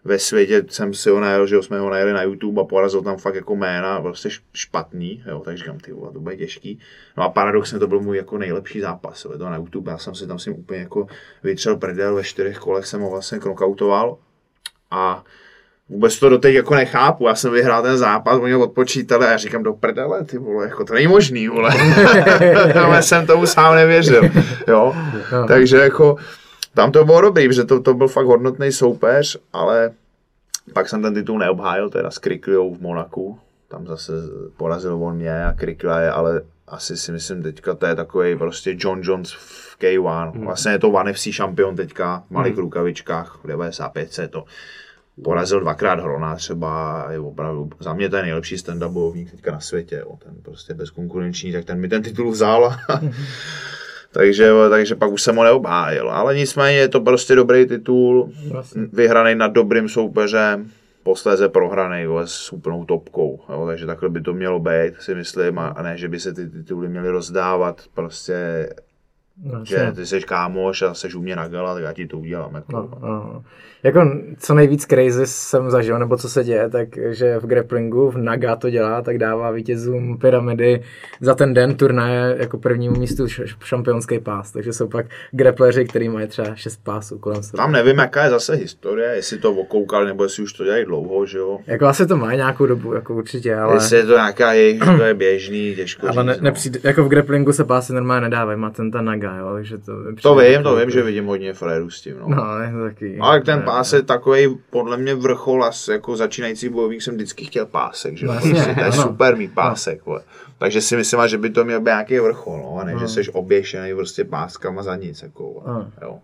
[0.03, 3.17] ve světě jsem si ho najel, že jsme ho najeli na YouTube a porazil tam
[3.17, 6.79] fakt jako jména, prostě špatný, jo, tak říkám, ty vole, to bude těžký.
[7.17, 10.15] No a paradoxně to byl můj jako nejlepší zápas, jo, to na YouTube, já jsem
[10.15, 11.07] si tam s ním úplně jako
[11.43, 14.17] vytřel prdel, ve čtyřech kolech jsem ho vlastně knockoutoval.
[14.91, 15.23] A
[15.89, 17.27] vůbec to doteď jako nechápu.
[17.27, 20.65] Já jsem vyhrál ten zápas, oni ho odpočítali a já říkám do prdele, ty vole,
[20.65, 21.71] jako to není možný, vole.
[22.75, 24.23] Já jsem tomu sám nevěřil,
[24.67, 24.95] jo.
[25.47, 26.17] Takže jako
[26.73, 29.91] tam to bylo dobrý, protože to, to byl fakt hodnotný soupeř, ale
[30.73, 33.39] pak jsem ten titul neobhájil, teda s Krikliou v Monaku.
[33.67, 34.13] Tam zase
[34.57, 38.75] porazil on mě a Krikla je, ale asi si myslím teďka to je takový prostě
[38.77, 40.45] John Jones v K1.
[40.45, 44.45] Vlastně je to One FC šampion teďka v malých rukavičkách, v 95 je to
[45.21, 48.55] porazil dvakrát Hrona třeba, je opravdu, za mě ten nejlepší
[48.87, 52.75] bojovník teďka na světě, jo, ten prostě bezkonkurenční, tak ten mi ten titul vzal.
[54.11, 58.81] takže, takže pak už jsem ho neobhájil, ale nicméně je to prostě dobrý titul, Vlastně.
[58.93, 60.69] vyhraný nad dobrým soupeřem,
[61.03, 65.59] posléze prohraný jo, s úplnou topkou, jo, takže takhle by to mělo být, si myslím,
[65.59, 68.69] a ne, že by se ty tituly měly rozdávat, prostě,
[69.41, 72.17] No, že ty jsi kámoš a jsi u mě na gala, tak já ti to
[72.17, 72.55] udělám.
[72.55, 72.71] Jako.
[72.71, 73.43] No, no.
[73.83, 78.17] Jako co nejvíc crazy jsem zažil, nebo co se děje, tak že v grapplingu v
[78.17, 80.83] Naga to dělá, tak dává vítězům pyramidy
[81.21, 83.27] za ten den turnaje jako prvnímu místu
[83.63, 84.51] šampionský pás.
[84.51, 87.57] Takže jsou pak grappleři, který mají třeba šest pásů kolem sebe.
[87.57, 91.25] Tam nevím, jaká je zase historie, jestli to okoukali, nebo jestli už to dělají dlouho,
[91.25, 91.59] že jo.
[91.67, 95.03] Jako asi to má nějakou dobu, jako určitě, ale, Jestli je to nějaká jejich, to
[95.03, 96.45] je běžný, těžko ale ne, říct, no.
[96.45, 99.91] nepřijde, jako v grapplingu se pásy normálně nedávají, má ten ta Naga, jo, takže to
[100.21, 102.27] To vím, to jako- vím, že vidím hodně frérů s tím, no.
[102.29, 103.17] No, je to taky.
[103.21, 107.45] Ale ten ne, pás je takový podle mě vrchol a jako začínající bojovník jsem vždycky
[107.45, 108.31] chtěl pásek, že jo.
[108.31, 109.03] Vlastně, Prostě to je ano.
[109.03, 110.21] super mít pásek, vole.
[110.57, 112.99] Takže si myslím, že by to měl být nějaký vrchol, no, a ne, No.
[112.99, 115.91] že jsi oběšený prostě páskama za nic, jako, Ano.
[116.01, 116.19] jo.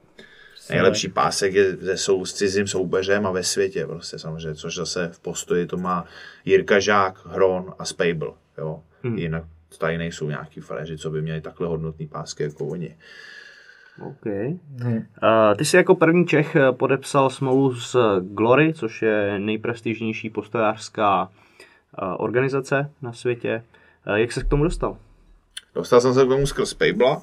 [0.70, 5.10] Nejlepší pásek je ze sou, s cizím soupeřem a ve světě prostě samozřejmě, což zase
[5.14, 6.06] v postoji to má
[6.46, 8.80] Jirka Žák, Hron a Spable, jo.
[9.04, 9.18] Hmm.
[9.18, 9.44] Jinak
[9.78, 12.96] tady nejsou nějaký frajeři, co by měli takhle hodnotný pásky jako oni.
[14.02, 14.26] OK.
[14.26, 21.24] Uh, ty jsi jako první Čech eh, podepsal smlouvu s Glory, což je nejprestižnější postojářská
[21.24, 21.30] uh,
[22.18, 23.64] organizace na světě.
[24.08, 24.98] Uh, jak se k tomu dostal?
[25.76, 27.22] Dostal jsem se k tomu skrz Pabla,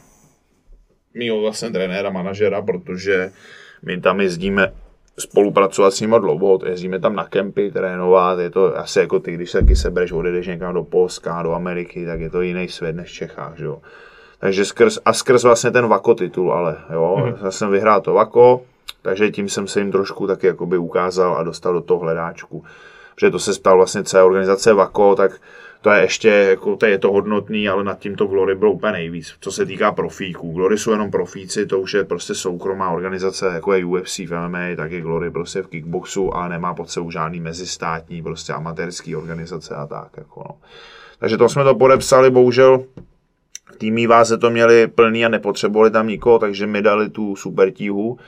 [1.15, 3.31] mýho vlastně trenéra, manažera, protože
[3.83, 4.73] my tam jezdíme
[5.19, 9.51] spolupracovat s nimi dlouho, jezdíme tam na kempy trénovat, je to asi jako ty, když
[9.51, 13.09] se taky sebereš, odjedeš někam do Polska, do Ameriky, tak je to jiný svět než
[13.11, 13.79] v Čechách, že jo.
[14.39, 17.45] Takže skrz, a skrz vlastně ten Vako titul, ale jo, mm-hmm.
[17.45, 18.63] já jsem vyhrál to Vako,
[19.03, 22.65] takže tím jsem se jim trošku taky jakoby ukázal a dostal do toho hledáčku.
[23.15, 25.41] Protože to se ptal vlastně celé organizace Vako, tak
[25.81, 28.93] to je ještě, jako, to je to hodnotný, ale nad tím to Glory bylo úplně
[28.93, 29.35] nejvíc.
[29.41, 30.53] Co se týká profíků.
[30.53, 34.77] Glory jsou jenom profíci, to už je prostě soukromá organizace, jako je UFC v MMA,
[34.77, 39.75] tak je Glory prostě v kickboxu a nemá pod sebou žádný mezistátní, prostě amatérský organizace
[39.75, 40.09] a tak.
[40.17, 40.57] Jako, no.
[41.19, 42.85] Takže to jsme to podepsali, bohužel
[43.79, 48.19] týmí váze to měli plný a nepotřebovali tam nikoho, takže mi dali tu super tíhu,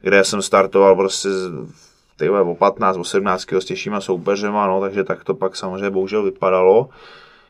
[0.00, 1.28] kde jsem startoval prostě
[2.18, 5.90] ty o 15, o 17 kg s těžšíma soupeřema, no, takže tak to pak samozřejmě
[5.90, 6.88] bohužel vypadalo.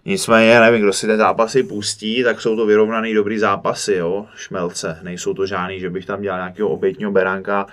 [0.05, 4.99] Nicméně, nevím, kdo si ty zápasy pustí, tak jsou to vyrovnaný dobrý zápasy, jo, šmelce.
[5.03, 7.67] Nejsou to žádný, že bych tam dělal nějakého obětního beránka.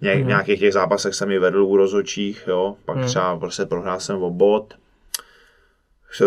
[0.00, 0.26] Ně, mm.
[0.26, 3.04] nějakých těch zápasech jsem i vedl u rozočích, jo, pak mm.
[3.04, 4.74] třeba prostě prohrál jsem o bod.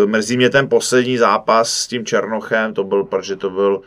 [0.06, 3.82] Mrzí mě ten poslední zápas s tím Černochem, to byl, protože to byl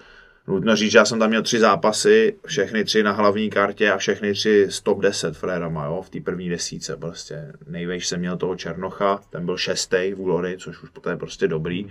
[0.50, 3.98] Nutno říct, že já jsem tam měl tři zápasy, všechny tři na hlavní kartě a
[3.98, 7.54] všechny tři z top 10 frérama, jo, v té první desíce prostě.
[7.68, 11.48] Nejvejš jsem měl toho Černocha, ten byl šestý v Glory, což už poté je prostě
[11.48, 11.88] dobrý.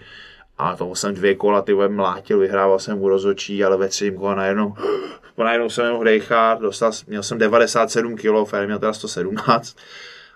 [0.59, 4.36] A toho jsem dvě kola ty mlátil, vyhrával jsem u rozočí, ale ve třetím kole
[4.36, 4.74] najednou,
[5.38, 9.76] najednou jsem mohl dejchat, dostal, měl jsem 97 kg, Fér měl teda 117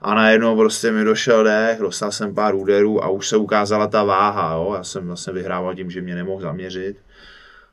[0.03, 4.05] a najednou prostě mi došel dech, dostal jsem pár úderů a už se ukázala ta
[4.05, 4.73] váha, jo.
[4.77, 6.97] já jsem vlastně vyhrával tím, že mě nemohl zaměřit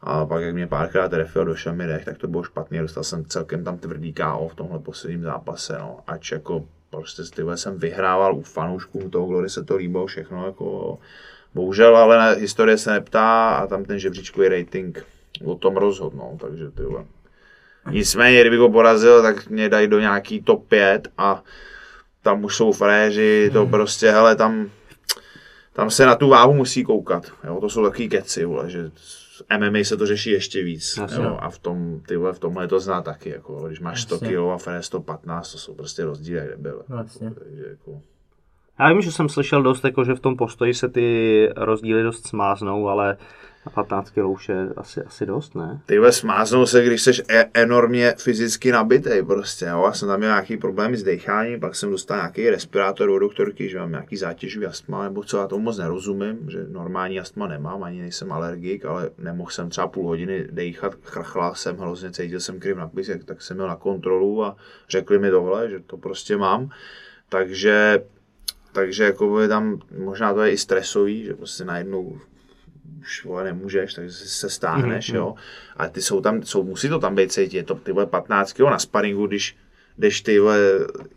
[0.02, 2.82] a pak, jak mě párkrát trefil, došel mi dech, tak to bylo špatně.
[2.82, 5.78] Dostal jsem celkem tam tvrdý KO v tomhle posledním zápase.
[5.80, 6.00] No.
[6.08, 10.46] Ač jako prostě tyhle jsem vyhrával u fanoušků toho Glory se to líbilo všechno.
[10.46, 10.98] Jako,
[11.54, 15.06] bohužel, ale na historie se neptá a tam ten žebříčkový rating
[15.46, 17.06] o tom rozhodnou, takže tyhle.
[17.92, 21.44] Nicméně, kdybych ho porazil, tak mě dají do nějaký top 5 a
[22.22, 23.72] tam už jsou fréři, to hmm.
[23.72, 24.70] prostě, hele, tam,
[25.74, 27.32] tam se na tu váhu musí koukat.
[27.44, 27.58] Jo?
[27.62, 28.92] To jsou takový keci, vole, že
[29.58, 31.00] MMA se to řeší ještě víc.
[31.16, 31.38] Jo?
[31.42, 33.30] A v, tom, ty vole, v tomhle to zná taky.
[33.30, 36.84] Jako, když máš 100 kg a Fere 115, to jsou prostě rozdíly, kde byl.
[36.88, 37.32] Vlastně.
[37.32, 38.02] Takže, jako...
[38.80, 42.28] Já vím, že jsem slyšel dost, jako, že v tom postoji se ty rozdíly dost
[42.28, 43.18] smáznou, ale
[43.68, 45.82] a 15 kg už je asi, asi dost, ne?
[45.86, 49.84] Ty smáznou se, když jsi e- enormně fyzicky nabitý prostě, jo.
[49.86, 53.70] Já jsem tam měl nějaký problémy s decháním, pak jsem dostal nějaký respirátor od doktorky,
[53.70, 57.84] že mám nějaký zátěžový astma, nebo co, já tomu moc nerozumím, že normální astma nemám,
[57.84, 62.60] ani nejsem alergik, ale nemohl jsem třeba půl hodiny dechat, chrchlal jsem hrozně, cítil jsem
[62.60, 64.56] kriv na písek, tak jsem měl na kontrolu a
[64.90, 66.70] řekli mi tohle, že to prostě mám.
[67.30, 68.04] Takže
[68.72, 72.20] takže jako tam možná to je i stresový, že prostě najednou
[73.00, 75.16] už vole, nemůžeš, takže se stáhneš, mm-hmm.
[75.16, 75.36] jo.
[75.76, 78.54] Ale ty jsou tam, jsou, musí to tam být cítit, je to ty vole 15
[78.54, 79.56] kg na sparingu, když
[79.98, 80.60] když ty vole,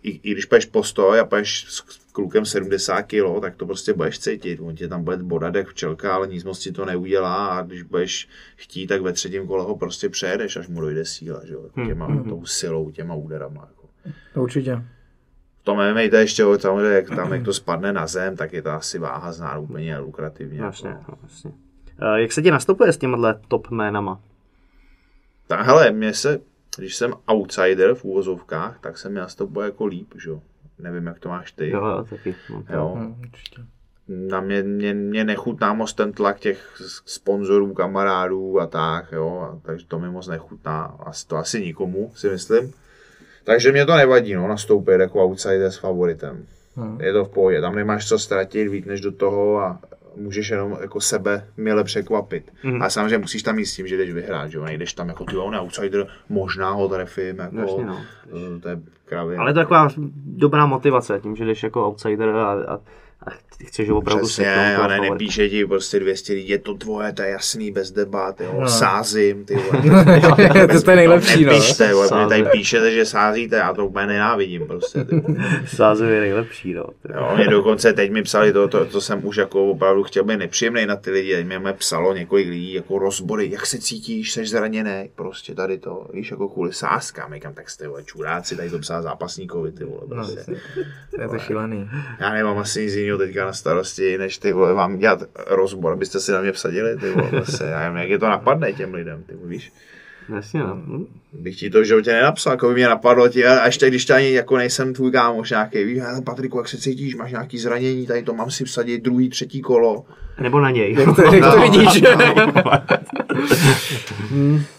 [0.02, 1.80] i, i, když půjdeš postoj a půjdeš s
[2.12, 4.60] klukem 70 kg, tak to prostě budeš cítit.
[4.60, 7.82] On tě tam bude bodat jak včelka, ale nic moc ti to neudělá a když
[7.82, 11.70] budeš chtít, tak ve třetím kole ho prostě přejedeš, až mu dojde síla, že jo,
[11.86, 12.28] těma, mm-hmm.
[12.28, 13.68] tou silou, těma úderama.
[13.70, 13.88] Jako.
[14.42, 14.82] Určitě.
[15.60, 18.62] V tom MMA to ještě, samozřejmě, jak tam jak to spadne na zem, tak je
[18.62, 20.60] to asi váha zná úplně lukrativně.
[20.60, 21.18] Jasně, jako.
[21.22, 21.50] jasně.
[22.02, 24.20] Eh, jak se ti nastupuje s těmihle top jménama?
[25.46, 26.40] Tak hele, mě se,
[26.76, 30.40] když jsem outsider v úvozovkách, tak se mi nastupuje jako líp, že jo.
[30.78, 31.70] Nevím, jak to máš ty.
[31.70, 32.34] Jo, taky.
[32.50, 32.94] No, jo.
[32.98, 39.40] Hmm, Na mě, mě, mě nechutná moc ten tlak těch sponzorů, kamarádů a tak, jo.
[39.40, 40.84] A takže to mi moc nechutná.
[40.84, 42.72] Asi, to asi nikomu, si myslím.
[43.44, 46.46] Takže mě to nevadí, no, nastoupit jako outsider s favoritem.
[46.76, 47.00] Hmm.
[47.00, 49.78] Je to v pohodě, tam nemáš co ztratit víc než do toho a
[50.16, 52.52] můžeš jenom jako sebe milé překvapit.
[52.62, 52.82] Mm.
[52.82, 55.24] A samozřejmě musíš tam jít s tím, že jdeš vyhrát, že jo, nejdeš tam jako
[55.24, 58.00] ty on outsider, možná ho trefím, jako, Jasně, no.
[58.62, 59.38] to je kravě.
[59.38, 59.88] Ale to je taková
[60.24, 62.78] dobrá motivace, tím, že jdeš jako outsider a, a
[63.26, 63.30] a
[63.66, 64.84] chceš ho opravdu Přesně, seknout.
[64.84, 68.40] a ne, nepíše ti prostě 200 lidí, je to tvoje, to je jasný, bez debat,
[68.40, 68.68] jo, no.
[68.68, 69.82] sázím, ty vole.
[70.84, 71.52] to je nejlepší, no.
[71.52, 75.06] Nepíšte, vole, mě tady píšete, že sázíte, já to úplně nenávidím prostě.
[75.66, 76.84] Sázím je nejlepší, no.
[77.14, 80.36] Jo, mě dokonce teď mi psali to, to, to, jsem už jako opravdu chtěl být
[80.36, 84.46] nepříjemný na ty lidi, mě, mě psalo několik lidí, jako rozbory, jak se cítíš, jsi
[84.46, 88.78] zraněný, prostě tady to, víš, jako kvůli sázkám, říkám, tak jste, vole, čuráci, tady to
[88.78, 90.44] psá zápasníkovi, ty vole, no, prostě.
[90.48, 90.56] No,
[91.16, 91.90] to je to šílený.
[92.20, 96.20] Já nemám asi nic jiného teďka na starosti, než ty vole, vám dělat rozbor, abyste
[96.20, 99.22] si na mě vsadili, ty vole, zase, já nevím, jak je to napadne těm lidem,
[99.22, 99.72] ty víš.
[100.34, 100.76] Jasně, no.
[101.32, 104.32] Bych ti to v životě nenapsal, jako by mě napadlo ti, a ještě když ani
[104.32, 108.22] jako nejsem tvůj kámoš nějaký, víš, ale Patriku, jak se cítíš, máš nějaký zranění, tady
[108.22, 110.04] to mám si vsadit druhý, třetí kolo.
[110.40, 110.94] Nebo na něj.
[110.94, 112.02] Jak to, jak to vidíš?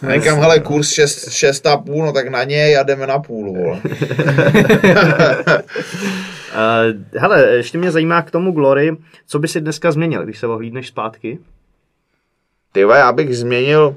[0.07, 3.81] Někam, hele, kurz 6,5, no tak na něj a jdeme na půl, vole.
[6.51, 8.97] Uh, hele, ještě mě zajímá k tomu Glory,
[9.27, 11.39] co by si dneska změnil, když se ohlídneš zpátky?
[12.71, 13.95] Ty já bych změnil,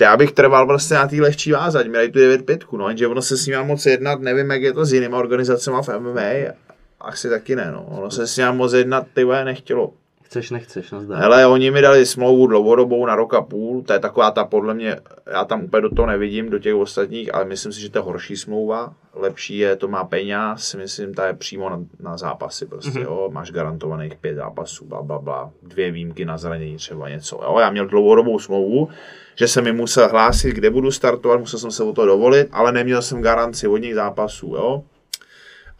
[0.00, 3.36] já bych trval vlastně na té lehčí váze, ať tu 9.5, no, jenže ono se
[3.36, 6.54] s ním moc jednat, nevím, jak je to s jinými organizacemi v MMA,
[7.00, 7.84] asi taky ne, no.
[7.84, 9.92] Ono se s ním moc jednat, ty nechtělo.
[10.32, 11.20] Chceš, nechceš, nazdar.
[11.20, 14.74] Hele, oni mi dali smlouvu dlouhodobou na rok a půl, to je taková ta podle
[14.74, 14.96] mě,
[15.32, 18.02] já tam úplně do toho nevidím, do těch ostatních, ale myslím si, že to je
[18.02, 18.92] horší smlouva.
[19.14, 23.02] Lepší je, to má peněz, myslím, ta je přímo na, na zápasy prostě, mm-hmm.
[23.02, 27.58] jo, máš garantovaných pět zápasů, bla, bla, bla, dvě výjimky na zranění třeba něco, jo.
[27.60, 28.88] Já měl dlouhodobou smlouvu,
[29.36, 32.72] že jsem mi musel hlásit, kde budu startovat, musel jsem se o to dovolit, ale
[32.72, 34.82] neměl jsem garanci hodně zápasů, jo.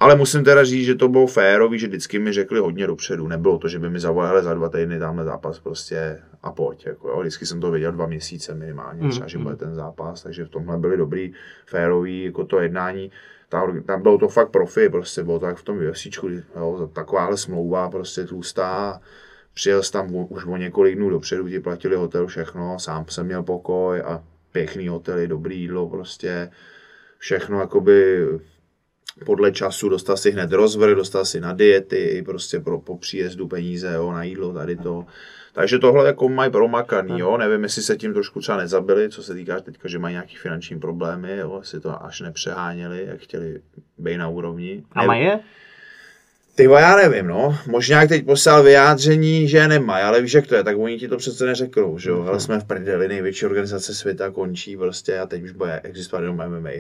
[0.03, 3.29] Ale musím teda říct, že to bylo férový, že vždycky mi řekli hodně dopředu.
[3.29, 6.87] Nebylo to, že by mi zavolali za dva týdny tamhle zápas prostě a pojď.
[6.87, 7.21] Jako, jo.
[7.21, 10.79] Vždycky jsem to věděl dva měsíce minimálně, třeba, že bude ten zápas, takže v tomhle
[10.79, 11.33] byli dobrý,
[11.67, 13.11] férový, jako to jednání.
[13.49, 17.37] Tam, tam bylo to fakt profi, prostě bylo to tak v tom UFCčku, jo, takováhle
[17.37, 19.01] smlouva prostě tlustá.
[19.55, 23.43] Přijel jsi tam už o několik dnů dopředu, ti platili hotel, všechno, sám jsem měl
[23.43, 24.23] pokoj a
[24.53, 26.51] pěkný hotely, dobrý jídlo, prostě
[27.19, 28.27] všechno jakoby
[29.27, 33.93] podle času, dostal si hned rozvrh, dostal si na diety, prostě pro, po příjezdu peníze,
[33.95, 35.07] jo, na jídlo, tady to.
[35.53, 39.35] Takže tohle jako mají promakaný, jo, nevím, jestli se tím trošku třeba nezabili, co se
[39.35, 43.61] týká teďka, že mají nějaký finanční problémy, jo, jestli to až nepřeháněli, jak chtěli
[43.99, 44.83] být na úrovni.
[44.93, 45.41] A mají je?
[46.55, 47.57] Ty já nevím, no.
[47.67, 50.99] Možná jak teď poslal vyjádření, že je nemají, ale víš, jak to je, tak oni
[50.99, 52.25] ti to přece neřeknou, že jo.
[52.29, 56.37] Ale jsme v prdeli, největší organizace světa končí prostě a teď už bude existovat jenom
[56.37, 56.71] MMA.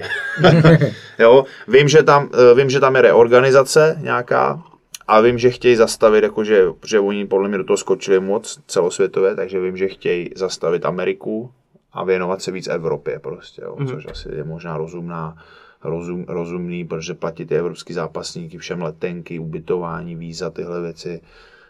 [1.18, 4.62] jo, vím, že tam, eh, vím, že tam je reorganizace nějaká,
[5.08, 9.34] a vím, že chtějí zastavit, jakože, že oni podle mě do toho skočili moc celosvětově,
[9.34, 11.50] takže vím, že chtějí zastavit Ameriku
[11.92, 13.94] a věnovat se víc Evropě prostě, jo, mm-hmm.
[13.94, 15.36] což asi je možná rozumná
[15.84, 21.20] rozum, rozumný, protože platit ty evropský zápasníky, všem letenky, ubytování, víza, tyhle věci,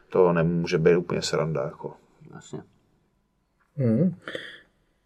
[0.08, 1.62] to nemůže být úplně sranda.
[1.62, 1.92] Jako.
[2.34, 2.62] Jasně.
[3.76, 4.14] Hmm.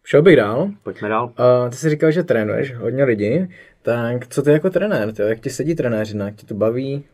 [0.05, 0.71] Šel bych dál.
[0.83, 1.25] Pojďme dál.
[1.25, 3.49] Uh, ty jsi říkal, že trénuješ hodně lidí,
[3.83, 5.13] tak co ty jako trenér?
[5.13, 6.25] Ty, jak ti sedí trenéřina?
[6.27, 7.05] Jak ti to baví?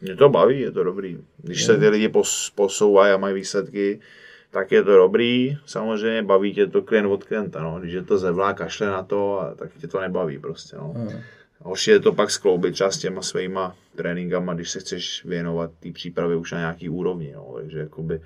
[0.00, 1.18] Mě to baví, je to dobrý.
[1.36, 4.00] Když se ty lidi pos, posouvají a mají výsledky,
[4.50, 5.58] tak je to dobrý.
[5.66, 7.80] Samozřejmě baví tě to klient od klienta, no.
[7.80, 10.92] Když je to zevlá, kašle na to, a tak tě to nebaví prostě, no.
[10.96, 11.20] Hmm.
[11.62, 15.92] Horší je to pak skloubit třeba s těma svýma tréninkama, když se chceš věnovat té
[15.92, 17.54] přípravě už na nějaký úrovni, no.
[17.56, 18.20] Takže jakoby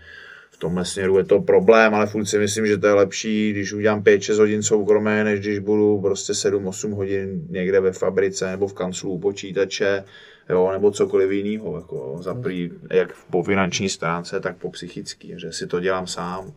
[0.50, 3.72] v tomhle směru je to problém, ale furt si myslím, že to je lepší, když
[3.72, 8.74] udělám 5-6 hodin soukromé, než když budu prostě 7-8 hodin někde ve fabrice nebo v
[8.74, 10.04] kanclu u počítače,
[10.48, 15.52] jo, nebo cokoliv jiného, jako za prý, jak po finanční stránce, tak po psychický, že
[15.52, 16.52] si to dělám sám,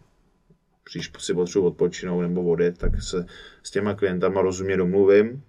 [0.91, 3.25] když si potřebuji odpočinout nebo vody, tak se
[3.63, 5.43] s těma klientama rozumně domluvím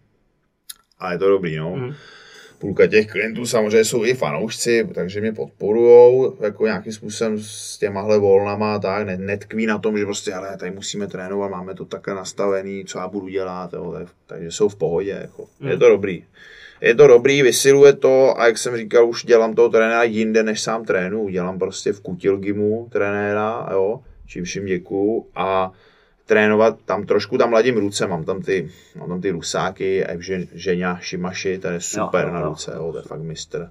[0.99, 1.77] a je to dobrý, no.
[1.77, 1.95] Mm.
[2.59, 8.19] Půlka těch klientů samozřejmě jsou i fanoušci, takže mě podporujou jako nějakým způsobem s těmahle
[8.19, 12.85] volnama, tak netkví na tom, že prostě, ale tady musíme trénovat, máme to takhle nastavený,
[12.85, 15.47] co já budu dělat, jo, takže jsou v pohodě, jako.
[15.61, 15.69] Mm.
[15.69, 16.25] je to dobrý
[16.81, 20.61] je to dobrý, vysiluje to a jak jsem říkal, už dělám toho trenéra jinde, než
[20.61, 21.29] sám trénu.
[21.29, 25.73] Dělám prostě v Kutilgimu trenéra, jo, čím všim děkuju a
[26.27, 30.99] trénovat tam trošku tam ladím ruce, mám tam ty, mám tam ty rusáky, Evžen, Ženя
[31.01, 33.71] Šimaši, ten je super jo, jo, na ruce, jo, to je fakt mistr.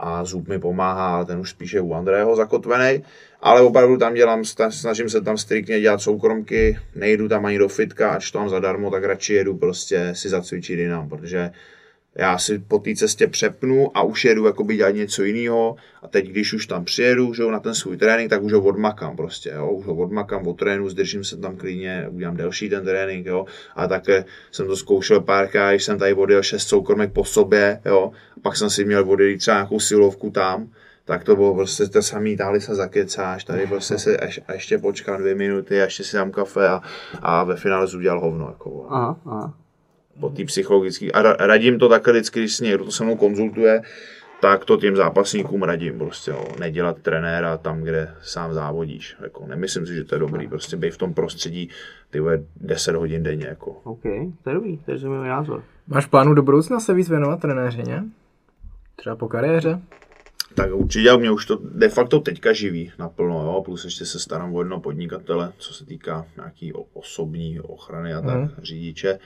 [0.00, 3.04] A Zub mi pomáhá, ale ten už spíše u Andrého zakotvený.
[3.40, 8.10] Ale opravdu tam dělám, snažím se tam striktně dělat soukromky, nejdu tam ani do fitka,
[8.10, 11.50] až to mám zadarmo, tak radši jedu prostě si zacvičit jinam, protože
[12.16, 16.28] já si po té cestě přepnu a už jedu jakoby dělat něco jiného a teď,
[16.28, 19.70] když už tam přijedu že na ten svůj trénink, tak už ho odmakám prostě, jo?
[19.70, 23.46] už ho odmakám, od trénu, zdržím se tam klidně, udělám delší ten trénink, jo?
[23.76, 28.12] a také jsem to zkoušel párkrát, když jsem tady odjel šest soukrmek po sobě, jo?
[28.36, 30.68] a pak jsem si měl odjet třeba nějakou silovku tam,
[31.04, 34.78] tak to bylo prostě to samý, tady se zakecáš, tady prostě se až, a ještě
[34.78, 36.82] počkám dvě minuty, ještě si dám kafe a,
[37.22, 38.46] a ve finále udělal hovno.
[38.48, 39.54] Jako, aha, aha
[40.20, 41.10] po té psychologické.
[41.12, 43.82] A radím to takhle vždycky, když někdo to se mnou konzultuje,
[44.40, 46.48] tak to těm zápasníkům radím prostě, jo.
[46.58, 49.16] nedělat trenéra tam, kde sám závodíš.
[49.22, 51.70] Jako, nemyslím si, že to je dobrý, prostě být v tom prostředí
[52.10, 52.20] ty
[52.56, 53.46] 10 hodin denně.
[53.46, 53.70] Jako.
[53.70, 54.02] OK,
[54.42, 55.64] to je dobrý, to je můj názor.
[55.86, 58.04] Máš plánu do budoucna se víc věnovat trenéřině?
[58.96, 59.80] Třeba po kariéře?
[60.54, 64.54] Tak určitě, mě už to de facto teďka živí naplno, jo, plus ještě se starám
[64.54, 68.50] o jedno podnikatele, co se týká nějaký osobní ochrany a tak, mm.
[68.62, 69.18] řidiče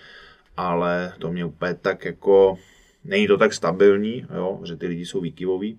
[0.57, 2.59] ale to mě úplně tak jako,
[3.05, 5.79] není to tak stabilní, jo, že ty lidi jsou výkyvoví,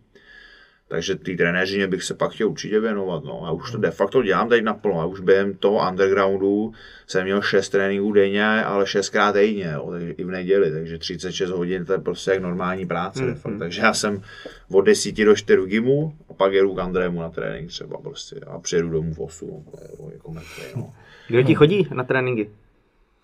[0.94, 3.24] takže ty trenéřině bych se pak chtěl určitě věnovat.
[3.24, 3.46] No.
[3.46, 5.02] A už to de facto dělám teď naplno.
[5.02, 6.74] A už během toho undergroundu
[7.08, 9.92] jsem měl 6 tréninků denně, ale 6 krát týdně, jo.
[9.92, 10.72] takže i v neděli.
[10.72, 13.24] Takže 36 hodin to je prostě jak normální práce.
[13.24, 13.36] Mm-hmm.
[13.36, 13.60] fakt.
[13.60, 14.22] Takže já jsem
[14.72, 18.36] od 10 do 4 gimu a pak jedu k Andrému na trénink třeba prostě.
[18.48, 19.66] A přijedu domů v 8.
[20.14, 20.94] Jako, mrtvý, no.
[21.28, 22.50] Kdo ti chodí na tréninky?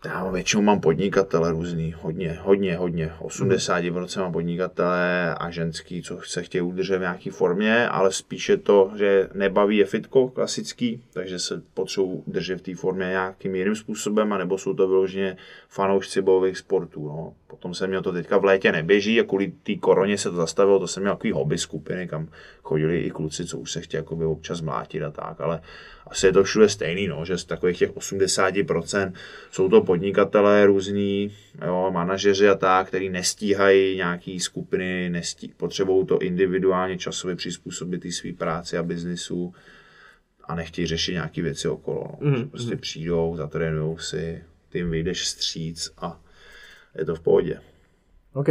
[0.06, 3.14] Já většinou mám podnikatele různý, hodně, hodně, hodně.
[3.22, 8.91] 80% mám podnikatele a ženský, co se chtějí udržet v nějaké formě, ale spíše to,
[8.95, 14.34] že nebaví je fitko klasický, takže se potřebují držet v té formě nějakým jiným způsobem,
[14.34, 15.38] anebo jsou to vyloženě
[15.70, 17.08] fanoušci bojových sportů.
[17.08, 17.34] No.
[17.47, 20.80] Potom jsem měl to teďka v létě neběží a kvůli té koroně se to zastavilo,
[20.80, 22.28] to jsem měl takový hobby skupiny, kam
[22.64, 25.62] chodili i kluci, co už se jakoby občas mlátit a tak, ale
[26.10, 29.14] asi je to všude stejný, no, že z takových těch 80%
[29.51, 31.36] jsou to podnikatelé různí,
[31.66, 38.12] jo, manažeři a tak, který nestíhají nějaký skupiny, nestí, potřebují to individuálně časově přizpůsobit té
[38.12, 39.53] své práci a biznisu
[40.43, 42.07] a nechtějí řešit nějaké věci okolo.
[42.20, 42.32] No.
[42.32, 42.49] Mm.
[42.49, 46.20] Prostě přijdou, zatrénujou si, ty jim vyjdeš stříc a
[46.97, 47.60] je to v pohodě.
[48.34, 48.49] OK.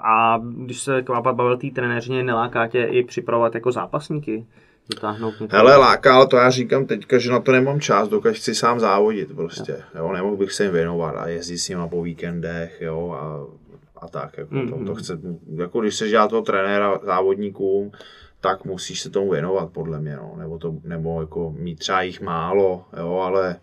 [0.00, 4.46] A když se k vám bavil té trenéřině, neláká tě i připravovat jako zápasníky?
[4.94, 5.34] Dotáhnout?
[5.50, 8.80] Hele, láká, ale to já říkám teďka, že na to nemám čas, dokud chci sám
[8.80, 9.82] závodit prostě.
[9.98, 13.46] Jo, nemohl bych se jim věnovat a jezdit s nima po víkendech, jo, a,
[14.04, 14.38] a tak.
[14.38, 14.78] Jako, mm-hmm.
[14.78, 15.18] to, to chce,
[15.56, 17.92] jako když se dělá toho trenéra závodníkům,
[18.40, 20.34] tak musíš se tomu věnovat, podle mě, no.
[20.38, 23.56] nebo, to, nebo jako mít třeba jich málo, jo, ale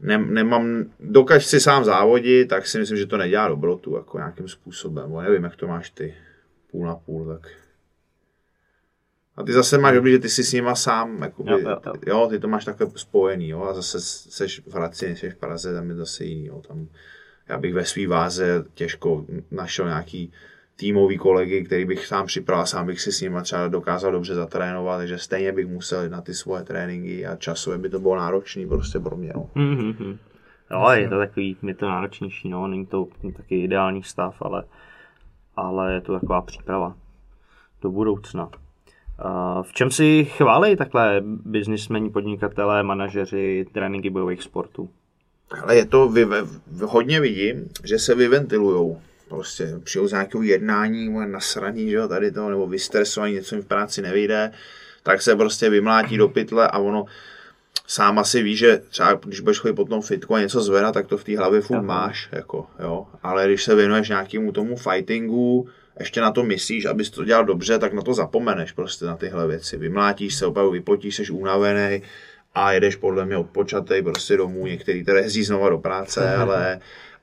[0.00, 4.48] ne, nemám, dokud si sám závodit, tak si myslím, že to nedělá dobrotu jako nějakým
[4.48, 6.14] způsobem, bo nevím, jak to máš ty,
[6.70, 7.50] půl na půl, tak
[9.36, 11.92] a ty zase máš dobrý, že ty jsi s nima sám, jakoby, Jo, jo, jo.
[12.06, 14.00] jo, ty to máš takhle spojený, jo, a zase
[14.30, 16.86] seš v Hradci, jsi v Praze, tam je zase jiný, jo, tam
[17.48, 20.32] já bych ve svý váze těžko našel nějaký
[20.76, 24.98] týmový kolegy, který bych sám připravil, sám bych si s nimi třeba dokázal dobře zatrénovat,
[24.98, 28.98] takže stejně bych musel na ty svoje tréninky a časově by to bylo náročný prostě
[28.98, 29.32] pro mě.
[29.34, 29.50] No.
[29.56, 30.18] Mm-hmm.
[30.70, 34.64] Jo, je to takový, je to náročnější, no, není to taky ideální stav, ale,
[35.56, 36.96] ale je to taková příprava
[37.82, 38.50] do budoucna.
[39.24, 44.88] Uh, v čem si chválí takhle biznismeni, podnikatelé, manažeři, tréninky bojových sportů?
[45.62, 46.26] Ale je to, vy,
[46.84, 49.00] hodně vidím, že se vyventilujou.
[49.28, 53.64] Prostě přijou z nějakého jednání, moje nasraný, že jo, tady to, nebo vystresovaný, něco jim
[53.64, 54.52] v práci nevyjde,
[55.02, 57.04] tak se prostě vymlátí do pytle a ono
[57.86, 61.06] sám asi ví, že třeba když budeš chodit po tom fitku a něco zvedat, tak
[61.06, 63.06] to v té hlavě furt máš, jako, jo.
[63.22, 65.68] Ale když se věnuješ nějakému tomu fightingu,
[66.00, 69.48] ještě na to myslíš, abys to dělal dobře, tak na to zapomeneš prostě na tyhle
[69.48, 69.76] věci.
[69.76, 72.02] Vymlátíš se, opravdu vypotíš, jsi unavený
[72.54, 74.66] a jedeš podle mě odpočatej prostě domů.
[74.66, 76.80] Některý teda jezdí znova do práce, ale,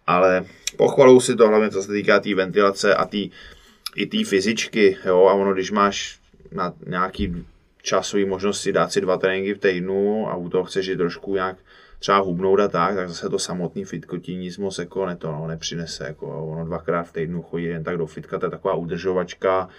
[0.08, 0.46] ale
[0.78, 3.30] pochvalou si to hlavně, co se týká té tý ventilace a tý,
[3.96, 6.20] i té fyzičky, jo, a ono, když máš
[6.52, 7.46] na nějaký
[7.82, 11.58] časový možnosti dát si dva tréninky v týdnu a u toho chceš jít trošku nějak
[12.00, 15.48] třeba hubnout a tak, tak zase to samotný fitkotí nic moc jako ne, to, no,
[15.48, 16.04] nepřinese.
[16.08, 19.70] Jako, ono dvakrát v týdnu chodí jen tak do fitka, to je taková udržovačka,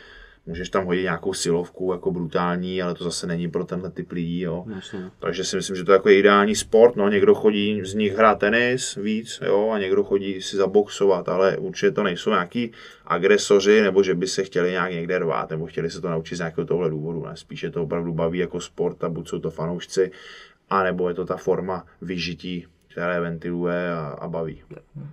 [0.46, 4.40] můžeš tam hodit nějakou silovku jako brutální, ale to zase není pro tenhle typ lidí.
[4.40, 4.64] Jo.
[4.74, 5.10] Jasně.
[5.18, 6.96] Takže si myslím, že to je jako ideální sport.
[6.96, 11.56] No, někdo chodí z nich hrát tenis víc, jo, a někdo chodí si zaboxovat, ale
[11.56, 12.72] určitě to nejsou nějaký
[13.06, 16.38] agresoři, nebo že by se chtěli nějak někde rvát, nebo chtěli se to naučit z
[16.38, 17.26] nějakého tohle důvodu.
[17.26, 17.32] Ne?
[17.34, 20.10] Spíše to opravdu baví jako sport a buď jsou to fanoušci,
[20.70, 24.62] anebo je to ta forma vyžití, které ventiluje a, a baví.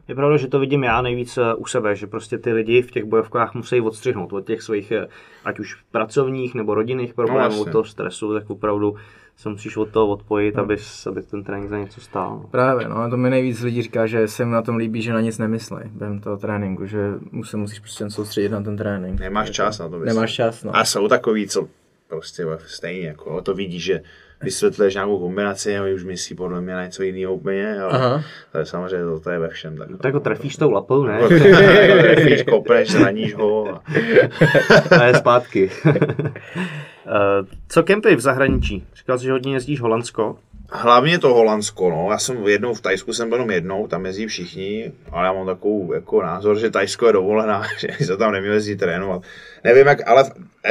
[0.07, 2.91] Je pravda, že to vidím já nejvíc eh, u sebe, že prostě ty lidi v
[2.91, 5.07] těch bojovkách musí odstřihnout od těch svých, eh,
[5.45, 8.95] ať už pracovních nebo rodinných problémů, od toho stresu, tak opravdu
[9.37, 10.75] se musíš od toho odpojit, aby,
[11.07, 12.39] aby ten trénink za něco stál.
[12.43, 12.47] no.
[12.51, 15.13] Právě, no a to mi nejvíc lidí říká, že se jim na tom líbí, že
[15.13, 19.19] na nic nemyslej během toho tréninku, že se musíš prostě jen soustředit na ten trénink.
[19.19, 20.13] Nemáš čas na to myslet.
[20.13, 20.75] Nemáš čas, no.
[20.75, 21.67] A jsou takový, co
[22.07, 24.01] prostě stejně, jako, to vidíš, že
[24.43, 28.23] vysvětluješ nějakou kombinaci a už myslí podle mě na něco jiného úplně, ale Aha.
[28.51, 29.77] to je samozřejmě, to, to je ve všem.
[29.77, 31.13] Tak, Tak ho trefíš tou lapou, ne?
[31.13, 31.27] Jako
[32.01, 33.67] trefíš, kopneš, zraníš ho.
[33.75, 33.81] A...
[34.99, 35.71] A je zpátky.
[37.07, 38.87] Eh, Co kempy v zahraničí?
[38.95, 40.37] Říkal jsi, že hodně jezdíš Holandsko.
[40.71, 42.07] Hlavně to Holandsko, no.
[42.11, 45.45] Já jsem jednou v Tajsku jsem byl jenom jednou, tam jezdí všichni, ale já mám
[45.45, 49.21] takovou jako názor, že Tajsko je dovolená, že se tam neměl jezdit trénovat.
[49.63, 50.23] Nevím jak, ale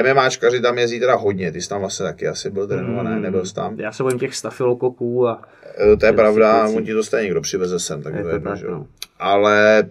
[0.03, 3.55] MMAčkaři tam jezdí teda hodně, ty jsi tam vlastně taky asi byl trénovaný, nebyl jsi
[3.55, 3.81] tam.
[3.81, 5.43] Já se bojím těch stafilokoků a
[5.93, 8.29] E, To je pravda, on ti to stejně někdo přiveze sem, tak Je to to
[8.29, 8.87] je jedno, tak, no.
[9.19, 9.85] Ale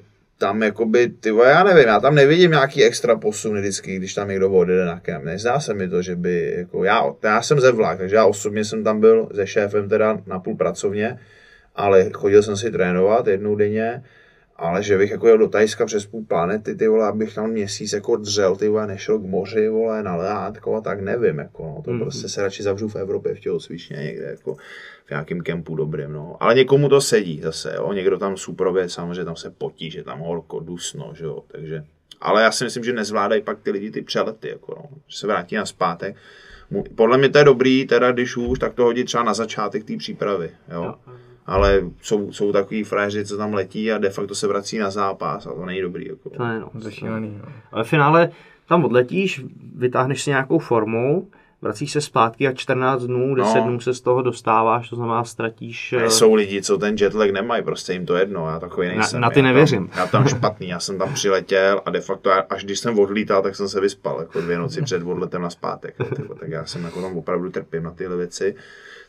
[0.43, 4.51] tam jakoby, ty já nevím, já tam nevidím nějaký extra posun vždycky, když tam někdo
[4.51, 5.25] odjede na kem.
[5.25, 8.65] Nezdá se mi to, že by, jako já, já jsem ze vlak, takže já osobně
[8.65, 11.19] jsem tam byl se šéfem teda na půl pracovně,
[11.75, 14.03] ale chodil jsem si trénovat jednou denně,
[14.55, 17.93] ale že bych jako jel do Tajska přes půl planety, ty vole, abych tam měsíc
[17.93, 21.81] jako dřel, ty vole, nešel k moři, vole, na lehátko a tak nevím, jako no,
[21.85, 21.99] to Mhm.
[21.99, 24.55] prostě se radši zavřu v Evropě, v tělocvičně někde, jako
[25.05, 26.37] v nějakém kempu dobrým, no.
[26.39, 30.19] Ale někomu to sedí zase, jo, někdo tam suprově, samozřejmě tam se potí, že tam
[30.19, 31.83] horko, dusno, že jo, takže
[32.21, 35.27] ale já si myslím, že nezvládají pak ty lidi ty přelety, jako no, že se
[35.27, 36.15] vrátí na zpátek.
[36.95, 39.97] Podle mě to je dobrý, teda když už, tak to hodit třeba na začátek té
[39.97, 40.95] přípravy, jo.
[41.45, 45.47] Ale jsou, jsou takový frajeři, co tam letí a de facto se vrací na zápas
[45.47, 46.07] a to není dobrý.
[46.07, 46.29] Jako.
[46.29, 46.69] To je no.
[46.83, 47.51] To šílený, no.
[47.71, 48.29] Ale v finále
[48.67, 49.41] tam odletíš,
[49.75, 51.27] vytáhneš si nějakou formu,
[51.61, 53.63] vracíš se zpátky a 14 dnů, 10 No.
[53.63, 55.93] dnů se z toho dostáváš, to znamená ztratíš...
[55.93, 58.93] eh, A jsou lidi, co ten jetlag nemají, prostě jim to jedno, já takový Na-
[58.93, 59.21] nejsem.
[59.21, 59.87] na ty já nevěřím.
[59.87, 62.99] Tam, já tam špatný, já jsem tam přiletěl a de facto já- až když jsem
[62.99, 65.95] odlítal, tak jsem se vyspal, jako dvě noci před odletem na zpátek.
[66.39, 68.55] tak já jsem jako tam opravdu trpím na tyhle věci,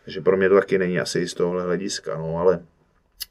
[0.05, 2.61] takže pro mě to taky není asi z tohohle hlediska, no ale,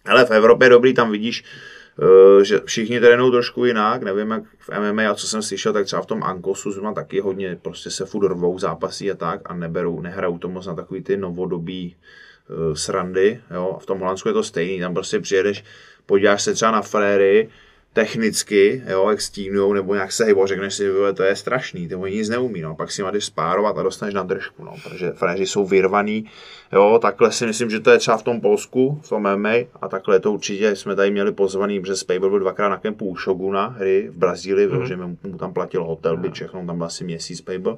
[0.06, 4.70] ale v Evropě dobrý, tam vidíš, eh, že všichni trénují trošku jinak, nevím jak v
[4.70, 8.06] MMA a co jsem slyšel, tak třeba v tom Ankosu zrovna taky hodně prostě se
[8.06, 12.76] furt rvou zápasí a tak a neberou, nehrajou to moc na takový ty novodobí eh,
[12.76, 15.64] srandy, jo, v tom Holandsku je to stejný, tam prostě přijedeš,
[16.06, 17.50] podíváš se třeba na fréry,
[17.94, 21.96] technicky, jo, jak stínují, nebo nějak se hejbou, řekneš si, "Vole, to je strašný, ty
[21.96, 25.46] oni nic neumí, no, pak si máš spárovat a dostaneš na držku, no, protože fréři
[25.46, 26.26] jsou vyrvaný,
[26.74, 29.88] jo, takhle si myslím, že to je třeba v tom Polsku, v tom MMA, a
[29.88, 33.68] takhle to určitě jsme tady měli pozvaný, protože Spable byl dvakrát na kempu u Shoguna
[33.68, 34.86] hry v Brazílii, mm.
[34.86, 37.76] že mu, tam platil hotel, byt, všechno, tam byl asi měsíc Spable.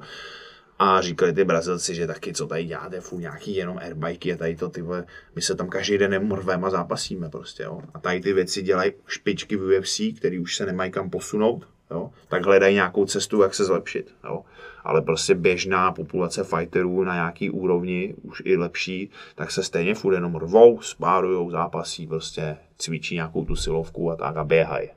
[0.78, 4.56] A říkali ty Brazilci, že taky co tady děláte, furt nějaký jenom airbajky a tady
[4.56, 5.04] to ty vole,
[5.34, 7.80] my se tam každý den nemrveme a zápasíme prostě, jo.
[7.94, 12.10] A tady ty věci dělají špičky v UFC, který už se nemají kam posunout, jo.
[12.28, 14.44] Tak hledají nějakou cestu, jak se zlepšit, jo.
[14.84, 20.14] Ale prostě běžná populace fighterů na nějaký úrovni, už i lepší, tak se stejně furt
[20.14, 24.88] jenom rvou, spárujou, zápasí, prostě cvičí nějakou tu silovku a tak a běhají.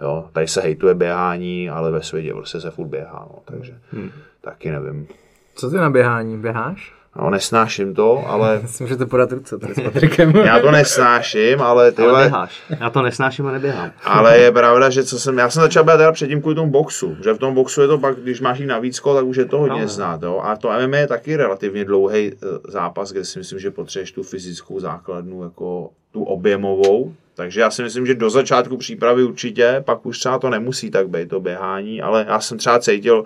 [0.00, 4.10] Jo, tady se hejtuje běhání, ale ve světě prostě se furt běhá, no, takže hmm.
[4.40, 5.06] taky nevím.
[5.54, 6.38] Co ty na běhání?
[6.38, 6.97] Běháš?
[7.16, 10.30] No, nesnáším to, ale Si můžete podat ruce tady s Patrikem.
[10.36, 12.62] já to nesnáším, ale ty Ale běháš.
[12.80, 13.92] Já to nesnáším a neběhám.
[14.04, 17.16] ale je pravda, že co jsem, já jsem začal běhat teda předtím kvůli tomu boxu,
[17.24, 19.44] že v tom boxu je to pak, když máš jít na vícko, tak už je
[19.44, 19.88] to hodně No.
[19.88, 20.40] znát, jo.
[20.44, 22.32] A to MMA je taky relativně dlouhý
[22.68, 27.82] zápas, kde si myslím, že potřebuješ tu fyzickou základnu, jako tu objemovou, takže já si
[27.82, 32.02] myslím, že do začátku přípravy určitě, pak už třeba to nemusí tak být, to běhání,
[32.02, 33.24] ale já jsem třeba cítil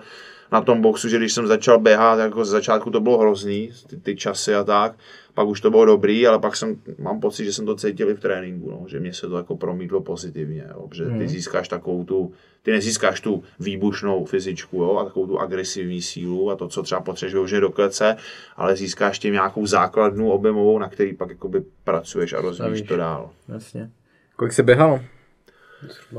[0.53, 3.97] na tom boxu, že když jsem začal běhat, jako z začátku to bylo hrozný, ty,
[3.97, 4.95] ty časy a tak,
[5.33, 8.13] pak už to bylo dobrý, ale pak jsem, mám pocit, že jsem to cítil i
[8.13, 12.03] v tréninku, no, že mě se to jako promítlo pozitivně, jo, že ty získáš takovou
[12.03, 12.31] tu,
[12.63, 17.01] ty nezískáš tu výbušnou fyzičku, jo, a takovou tu agresivní sílu a to, co třeba
[17.01, 18.15] potřebuješ vyloženě do klece,
[18.55, 23.29] ale získáš tím nějakou základnu objemovou, na který pak jakoby pracuješ a rozvíjíš to dál.
[23.49, 23.89] Jasně.
[24.35, 24.99] Kolik jsi běhal?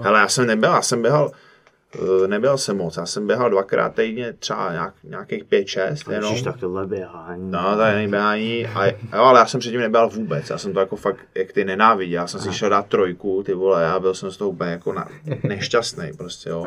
[0.00, 1.32] Hele, já jsem nebyl, já jsem běhal,
[2.26, 6.30] nebyl jsem moc, já jsem běhal dvakrát týdně, třeba nějak, nějakých pět, šest, jenom.
[6.30, 7.50] Ježiš, tak tohle běhání.
[7.50, 10.80] No, to je nejběhání, a, jo, ale já jsem předtím neběhal vůbec, já jsem to
[10.80, 14.14] jako fakt, jak ty nenáviděl, já jsem si šel dát trojku, ty vole, já byl
[14.14, 15.08] jsem z toho úplně jako na,
[15.42, 16.66] nešťastný prostě, jo.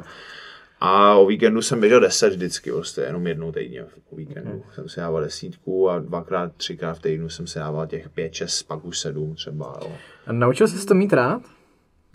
[0.79, 4.63] A o víkendu jsem běžel 10 vždycky, prostě jenom jednou týdně o víkendu.
[4.75, 8.63] Jsem si dával desítku a dvakrát, třikrát v týdnu jsem si dával těch pět, šest,
[8.63, 9.91] pak už sedm třeba, jo.
[10.27, 11.41] A naučil jsi to mít rád?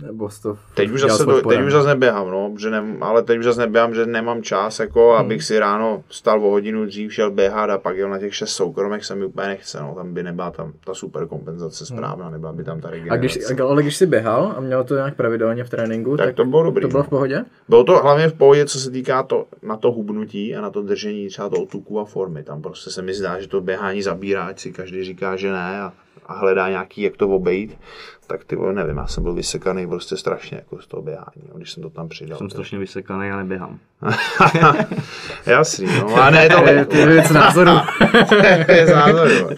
[0.07, 3.39] Nebo to Teď už, zase to, teď už zase neběhám, no, že ne, ale teď
[3.39, 5.21] už zase neběhám, že nemám čas, jako, Hmm.
[5.21, 8.51] abych si ráno stal o hodinu dřív, šel běhat a pak jel na těch šest
[8.51, 12.53] soukromech, se mi úplně nechce, no, tam by nebyla tam ta super kompenzace správná, nebyla
[12.53, 12.93] by tam ta Hmm.
[12.93, 13.39] A regenerace.
[13.39, 16.45] když, ale když jsi běhal a měl to nějak pravidelně v tréninku, Tak tak, to
[16.45, 17.05] bylo dobrý, To bylo no.
[17.07, 17.45] v pohodě?
[17.69, 20.83] Bylo to hlavně v pohodě, co se týká to, na to hubnutí a na to
[20.83, 22.43] držení třeba toho tuku a formy.
[22.43, 25.81] Tam prostě se mi zdá, že to běhání zabírá, ať si každý říká, že ne
[25.81, 25.93] a,
[26.27, 27.79] a hledá nějaký, jak to obejít.
[28.27, 31.55] Tak ty vole, nevím, já jsem byl vysekaný prostě strašně jako z toho běhání, no,
[31.57, 32.39] když jsem to tam přidal.
[32.39, 33.79] Jsem strašně vysekaný a neběhám.
[35.47, 37.71] Jasný, no, a ne, to To je věc názoru.
[38.69, 39.49] je zázor, jo.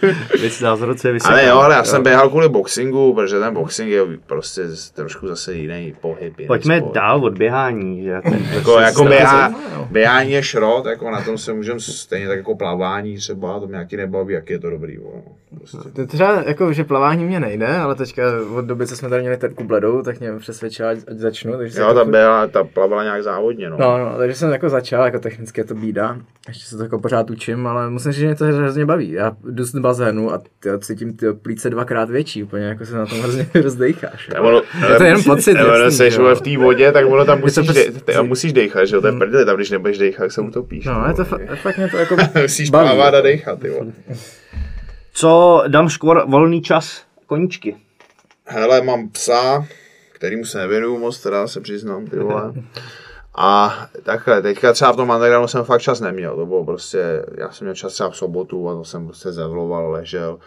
[0.41, 1.39] Víc názoru, co je vysekaný.
[1.41, 4.61] Ale jo, ale já jsem běhal kvůli boxingu, protože ten boxing je prostě
[4.93, 6.39] trošku zase jiný pohyb.
[6.39, 6.93] jiný Pojďme sport.
[6.93, 8.03] dál od běhání.
[8.03, 8.21] Že?
[8.55, 9.53] Jako, jako se- běhá,
[9.91, 13.71] běhání je šrot, jako na tom se můžeme stejně tak jako plavání třeba, to mě
[13.71, 14.97] nějaký nebaví, jak je to dobrý.
[14.97, 15.77] Bo, no, prostě.
[15.93, 18.23] To třeba, jako, že plavání mě nejde, ale teďka
[18.55, 21.57] od doby, co jsme tady měli Terku Bledou, tak mě přesvědčila, ať, začnu.
[21.57, 23.77] Takže Jo, ta, byla, ta plavala nějak závodně, no.
[23.79, 26.17] No, no, takže jsem jako začal, jako technicky je to bída.
[26.47, 29.11] Ještě se to jako pořád učím, ale musím říct, že mě to hrozně baví.
[29.11, 33.05] Já jdu z bazénu a ty, cítím ty plíce dvakrát větší, úplně jako se na
[33.05, 34.29] tom hrozně rozdejcháš.
[34.39, 35.57] Ono, Je to jenom pocit,
[36.19, 39.07] Ono v té vodě, tak ono tam musíš, prostě- de, musíš dechat, že jo, to
[39.07, 40.85] je prdele, tam když nebudeš dechat, tak se utopíš.
[40.85, 42.89] No, je to fa- fakt mě to jako Musíš baví.
[42.89, 43.71] plavat a dechat, ty.
[45.17, 47.77] Co Dan Škvor, volný čas, koníčky.
[48.45, 49.67] Hele, mám psa,
[50.13, 52.53] kterýmu se nevěnuju moc, teda se přiznám, ty vole.
[53.37, 57.51] A takhle, teďka třeba v tom undergroundu jsem fakt čas neměl, to bylo prostě, já
[57.51, 60.39] jsem měl čas třeba v sobotu a to jsem prostě zevloval, ležel.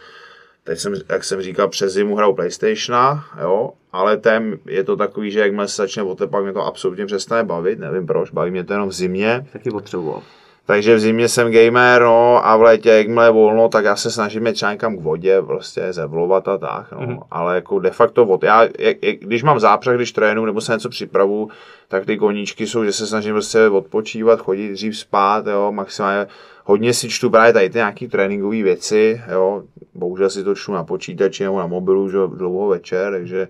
[0.65, 5.31] Teď jsem, jak jsem říkal, přes zimu hraju Playstationa, jo, ale ten je to takový,
[5.31, 8.73] že jakmile se začne otepat, mě to absolutně přestane bavit, nevím proč, baví mě to
[8.73, 10.23] jenom v zimě, Taky potřeboval.
[10.69, 14.11] Takže v zimě jsem gamer, no, a v létě, jakmile je volno, tak já se
[14.11, 16.99] snažím jít třeba někam k vodě, prostě zevlovat a tak, no.
[16.99, 17.19] Mm-hmm.
[17.31, 20.73] Ale jako de facto od, já, jak, jak, když mám zápřah, když trénu nebo se
[20.73, 21.49] něco připravu,
[21.89, 26.27] tak ty koníčky jsou, že se snažím prostě odpočívat, chodit dřív spát, jo, maximálně
[26.65, 29.63] hodně si čtu právě tady ty nějaký tréninkové věci, jo,
[29.95, 33.49] bohužel si to čtu na počítači nebo na mobilu, že dlouho večer, takže,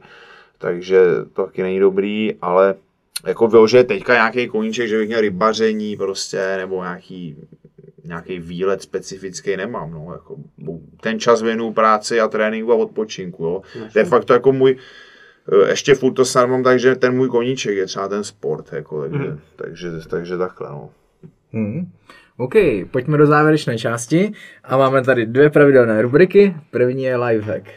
[0.59, 2.75] takže to taky není dobrý, ale
[3.27, 7.37] jako vyložit teďka nějaký koníček, že bych měl rybaření prostě, nebo nějaký,
[8.05, 10.37] nějaký výlet specifický nemám, no, jako
[11.01, 13.62] ten čas věnu práci a tréninku a odpočinku, jo.
[13.95, 14.77] De facto jako můj,
[15.53, 18.73] eh, ještě furt to snad mám tak, že ten můj koníček je třeba ten sport,
[18.73, 19.39] jako, takže, mm.
[19.57, 20.91] takže, takže takhle, no.
[21.53, 21.91] Hmm.
[22.37, 22.55] OK,
[22.91, 24.33] pojďme do závěrečné části
[24.64, 26.57] a máme tady dvě pravidelné rubriky.
[26.71, 27.69] První je lifehack.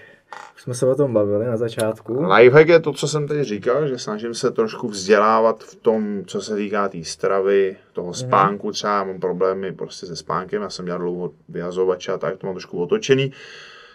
[0.56, 2.24] Už jsme se o tom bavili na začátku.
[2.24, 6.42] Lifehack je to, co jsem teď říkal, že snažím se trošku vzdělávat v tom, co
[6.42, 10.86] se týká té tý stravy, toho spánku třeba, mám problémy prostě se spánkem, já jsem
[10.86, 13.32] dělal dlouho vyhazovače a tak, to mám trošku otočený.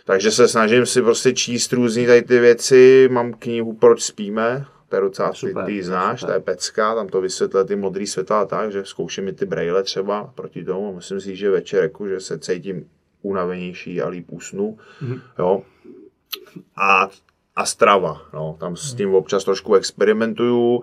[0.05, 4.97] Takže se snažím si prostě číst různý tady ty věci, mám knihu Proč spíme, to
[4.97, 6.33] je docela super, ty, znáš, super.
[6.33, 9.47] to je pecka, tam to vysvětluje ty modrý světla a tak, že zkouším mi ty
[9.47, 12.87] braille třeba proti tomu, myslím si, že večer, že se cítím
[13.23, 15.21] unavenější a líp usnu, mm-hmm.
[15.39, 15.63] jo.
[16.77, 17.09] A,
[17.57, 20.83] a strava, no, tam s tím občas trošku experimentuju,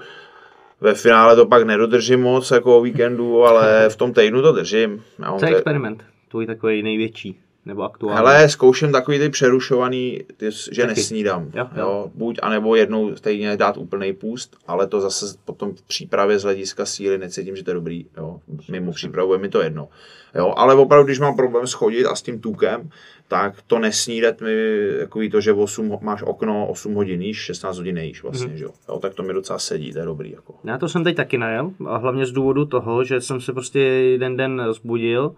[0.81, 5.03] ve finále to pak nedodržím moc jako o víkendu, ale v tom týdnu to držím.
[5.39, 6.03] Co je experiment?
[6.27, 7.39] Tvůj takový největší?
[7.65, 8.17] Nebo aktuálně?
[8.17, 10.95] Hele, zkouším takový ty přerušovaný, ty, že Taky.
[10.95, 11.51] nesnídám.
[11.53, 11.81] Jo, jo.
[11.81, 16.43] Jo, buď, anebo jednou stejně dát úplný půst, ale to zase potom v přípravě z
[16.43, 18.05] hlediska síly necítím, že to je dobrý.
[18.17, 18.39] Jo.
[18.71, 19.89] Mimo přípravu je mi to jedno.
[20.35, 22.89] Jo, ale opravdu, když mám problém schodit a s tím tukem,
[23.27, 24.51] tak to nesnídat mi
[24.99, 28.57] takový to, že 8, máš okno 8 hodin jíš, 16 hodin nejíš vlastně, mm.
[28.57, 28.71] že jo?
[28.89, 28.99] jo.
[28.99, 30.31] tak to mi docela sedí, to je dobrý.
[30.31, 30.55] Jako.
[30.63, 33.79] Já to jsem teď taky najel, a hlavně z důvodu toho, že jsem se prostě
[33.79, 35.35] jeden den zbudil,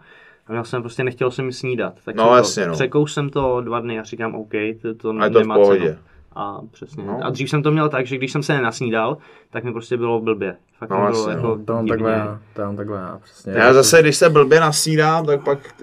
[0.47, 1.93] a já jsem prostě nechtěl jsem snídat.
[2.05, 2.73] Tak no, jsem jasně, to, no.
[2.73, 5.85] Překous jsem to dva dny a říkám OK, to, to, a to nemá v pohodě.
[5.85, 5.97] cenu.
[6.35, 7.03] A přesně.
[7.03, 7.19] No.
[7.23, 9.17] A dřív jsem to měl tak, že když jsem se nenasnídal,
[9.49, 10.57] tak mi prostě bylo blbě.
[10.77, 11.65] Fakt no, bylo jasně, jako no.
[11.65, 13.53] To mám takhle, já, to mám takhle já, přesně.
[13.53, 15.75] Já zase, když se blbě nasnídám, tak pak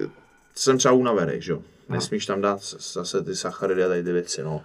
[0.54, 1.58] jsem třeba unavený, že jo.
[1.88, 2.60] Nesmíš tam dát
[2.94, 4.62] zase ty sacharidy a tady ty věci, no.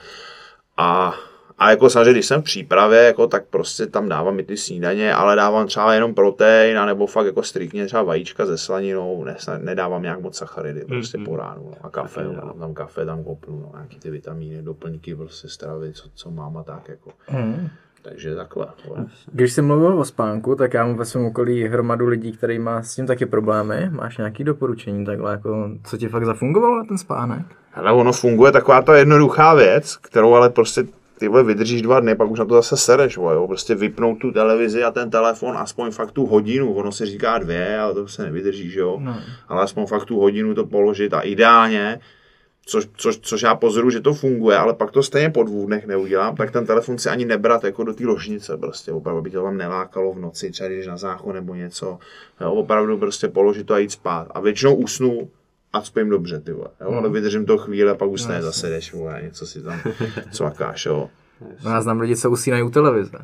[0.78, 1.16] A
[1.58, 5.14] a jako samozřejmě, když jsem v přípravě, jako, tak prostě tam dávám i ty snídaně,
[5.14, 10.02] ale dávám třeba jenom protein, nebo fakt jako striktně třeba vajíčka se slaninou, ne, nedávám
[10.02, 11.26] nějak moc sacharidy, prostě mm-hmm.
[11.26, 11.64] po ránu.
[11.66, 11.72] No.
[11.82, 15.94] A kafe, no, dám tam kafe, tam kopnu, no, nějaký ty vitamíny, doplňky, prostě stravy,
[15.94, 17.12] co, co mám a tak jako.
[17.32, 17.68] Mm.
[18.02, 18.68] Takže takhle.
[18.90, 19.06] Ale.
[19.32, 22.84] Když jsi mluvil o spánku, tak já mám ve svém okolí hromadu lidí, který má
[22.84, 23.90] s tím taky problémy.
[23.90, 27.46] Máš nějaké doporučení takhle, jako, co ti fakt zafungovalo ten spánek?
[27.74, 30.84] Ale ono funguje taková ta jednoduchá věc, kterou ale prostě
[31.20, 33.48] ty vole, vydržíš dva dny, pak už na to zase sereš, vole, jo.
[33.48, 37.80] prostě vypnout tu televizi a ten telefon aspoň fakt tu hodinu, ono se říká dvě,
[37.80, 39.18] ale to se nevydržíš, jo, no.
[39.48, 42.00] ale aspoň fakt tu hodinu to položit a ideálně,
[42.66, 45.86] což, což, což já pozoruju, že to funguje, ale pak to stejně po dvou dnech
[45.86, 49.44] neudělám, tak ten telefon si ani nebrat jako do té ložnice, prostě opravdu by to
[49.44, 52.00] tam nelákalo v noci, třeba když na záchod nebo něco,
[52.42, 55.30] jo, opravdu prostě položit to a jít spát a většinou usnu
[55.74, 56.98] a spím dobře, ty vole, jo, mm.
[56.98, 59.82] ale vydržím to chvíli a pak už no, ne, zase jdeš, vole, něco si tam
[60.32, 61.10] cvakáš, jo.
[61.64, 63.18] No já znám lidi, co usínají u televize.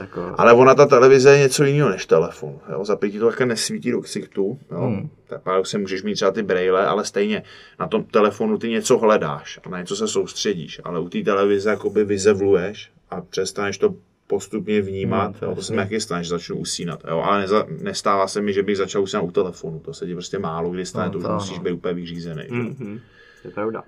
[0.00, 0.34] Jako...
[0.38, 2.58] Ale ona, ta televize je něco jiného než telefon.
[2.72, 2.84] Jo?
[2.84, 4.58] Za pěti to také nesvítí do ksichtu.
[4.70, 4.80] Jo?
[4.80, 5.10] Hmm.
[5.26, 7.42] Tak pak si můžeš mít třeba ty brejle, ale stejně
[7.80, 10.80] na tom telefonu ty něco hledáš a na něco se soustředíš.
[10.84, 13.94] Ale u té televize jakoby vyzevluješ a přestaneš to
[14.30, 15.40] postupně vnímat.
[15.40, 15.54] Hmm, jo?
[15.54, 17.02] To se mi taky stane, že začnu usínat.
[17.08, 17.22] Jo?
[17.24, 19.78] Ale neza, nestává se mi, že bych začal usínat u telefonu.
[19.78, 22.42] To se ti prostě málo kdy stane, no, to, to musíš být úplně vyřízený.
[22.42, 23.00] Mm-hmm.
[23.42, 23.82] To je pravda.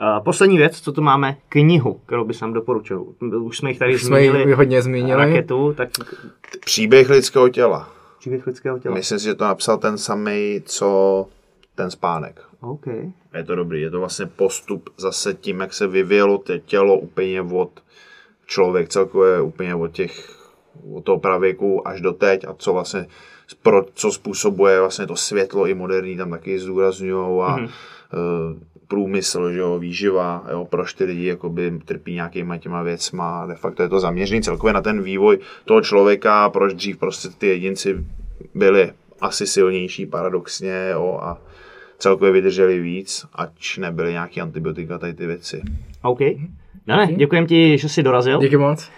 [0.00, 3.06] Uh, poslední věc, co tu máme, knihu, kterou bych nám doporučil.
[3.42, 4.52] Už jsme jich tady jsme zmínili.
[4.52, 5.18] hodně zmínili.
[5.18, 5.88] Raketu, tak...
[6.64, 7.92] Příběh lidského těla.
[8.18, 8.94] Příběh lidského těla.
[8.94, 11.26] Myslím si, že to napsal ten samý, co
[11.74, 12.40] ten spánek.
[12.60, 12.86] OK.
[13.34, 17.80] Je to dobrý, je to vlastně postup zase tím, jak se vyvíjelo tělo úplně od
[18.46, 20.44] člověk celkově úplně od těch
[20.94, 23.06] od toho pravěku až do teď a co vlastně
[23.62, 27.64] pro, co způsobuje vlastně to světlo i moderní tam taky zdůrazňují a mm-hmm.
[27.64, 33.54] uh, průmysl, že jo, výživa, jo, proč ty lidi jakoby trpí nějakýma těma věcma, de
[33.54, 38.06] facto je to zaměřený celkově na ten vývoj toho člověka, proč dřív prostě ty jedinci
[38.54, 41.38] byli asi silnější paradoxně, jo, a
[41.98, 45.62] celkově vydrželi víc, ať nebyly nějaký antibiotika, tady ty věci.
[46.86, 48.40] Dane, děkujem ti, že jsi dorazil.
[48.40, 48.90] Díky moc.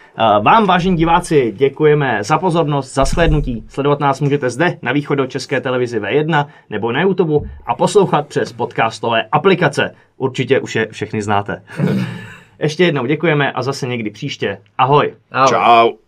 [0.43, 3.65] Vám, vážení diváci, děkujeme za pozornost, za slednutí.
[3.69, 8.53] Sledovat nás můžete zde na východu České televizi V1 nebo na YouTube a poslouchat přes
[8.53, 9.95] podcastové aplikace.
[10.17, 11.63] Určitě už je všechny znáte.
[12.59, 14.59] Ještě jednou děkujeme a zase někdy příště.
[14.79, 15.15] Ahoj.
[15.33, 15.49] Ahoj.
[15.49, 16.06] Čau.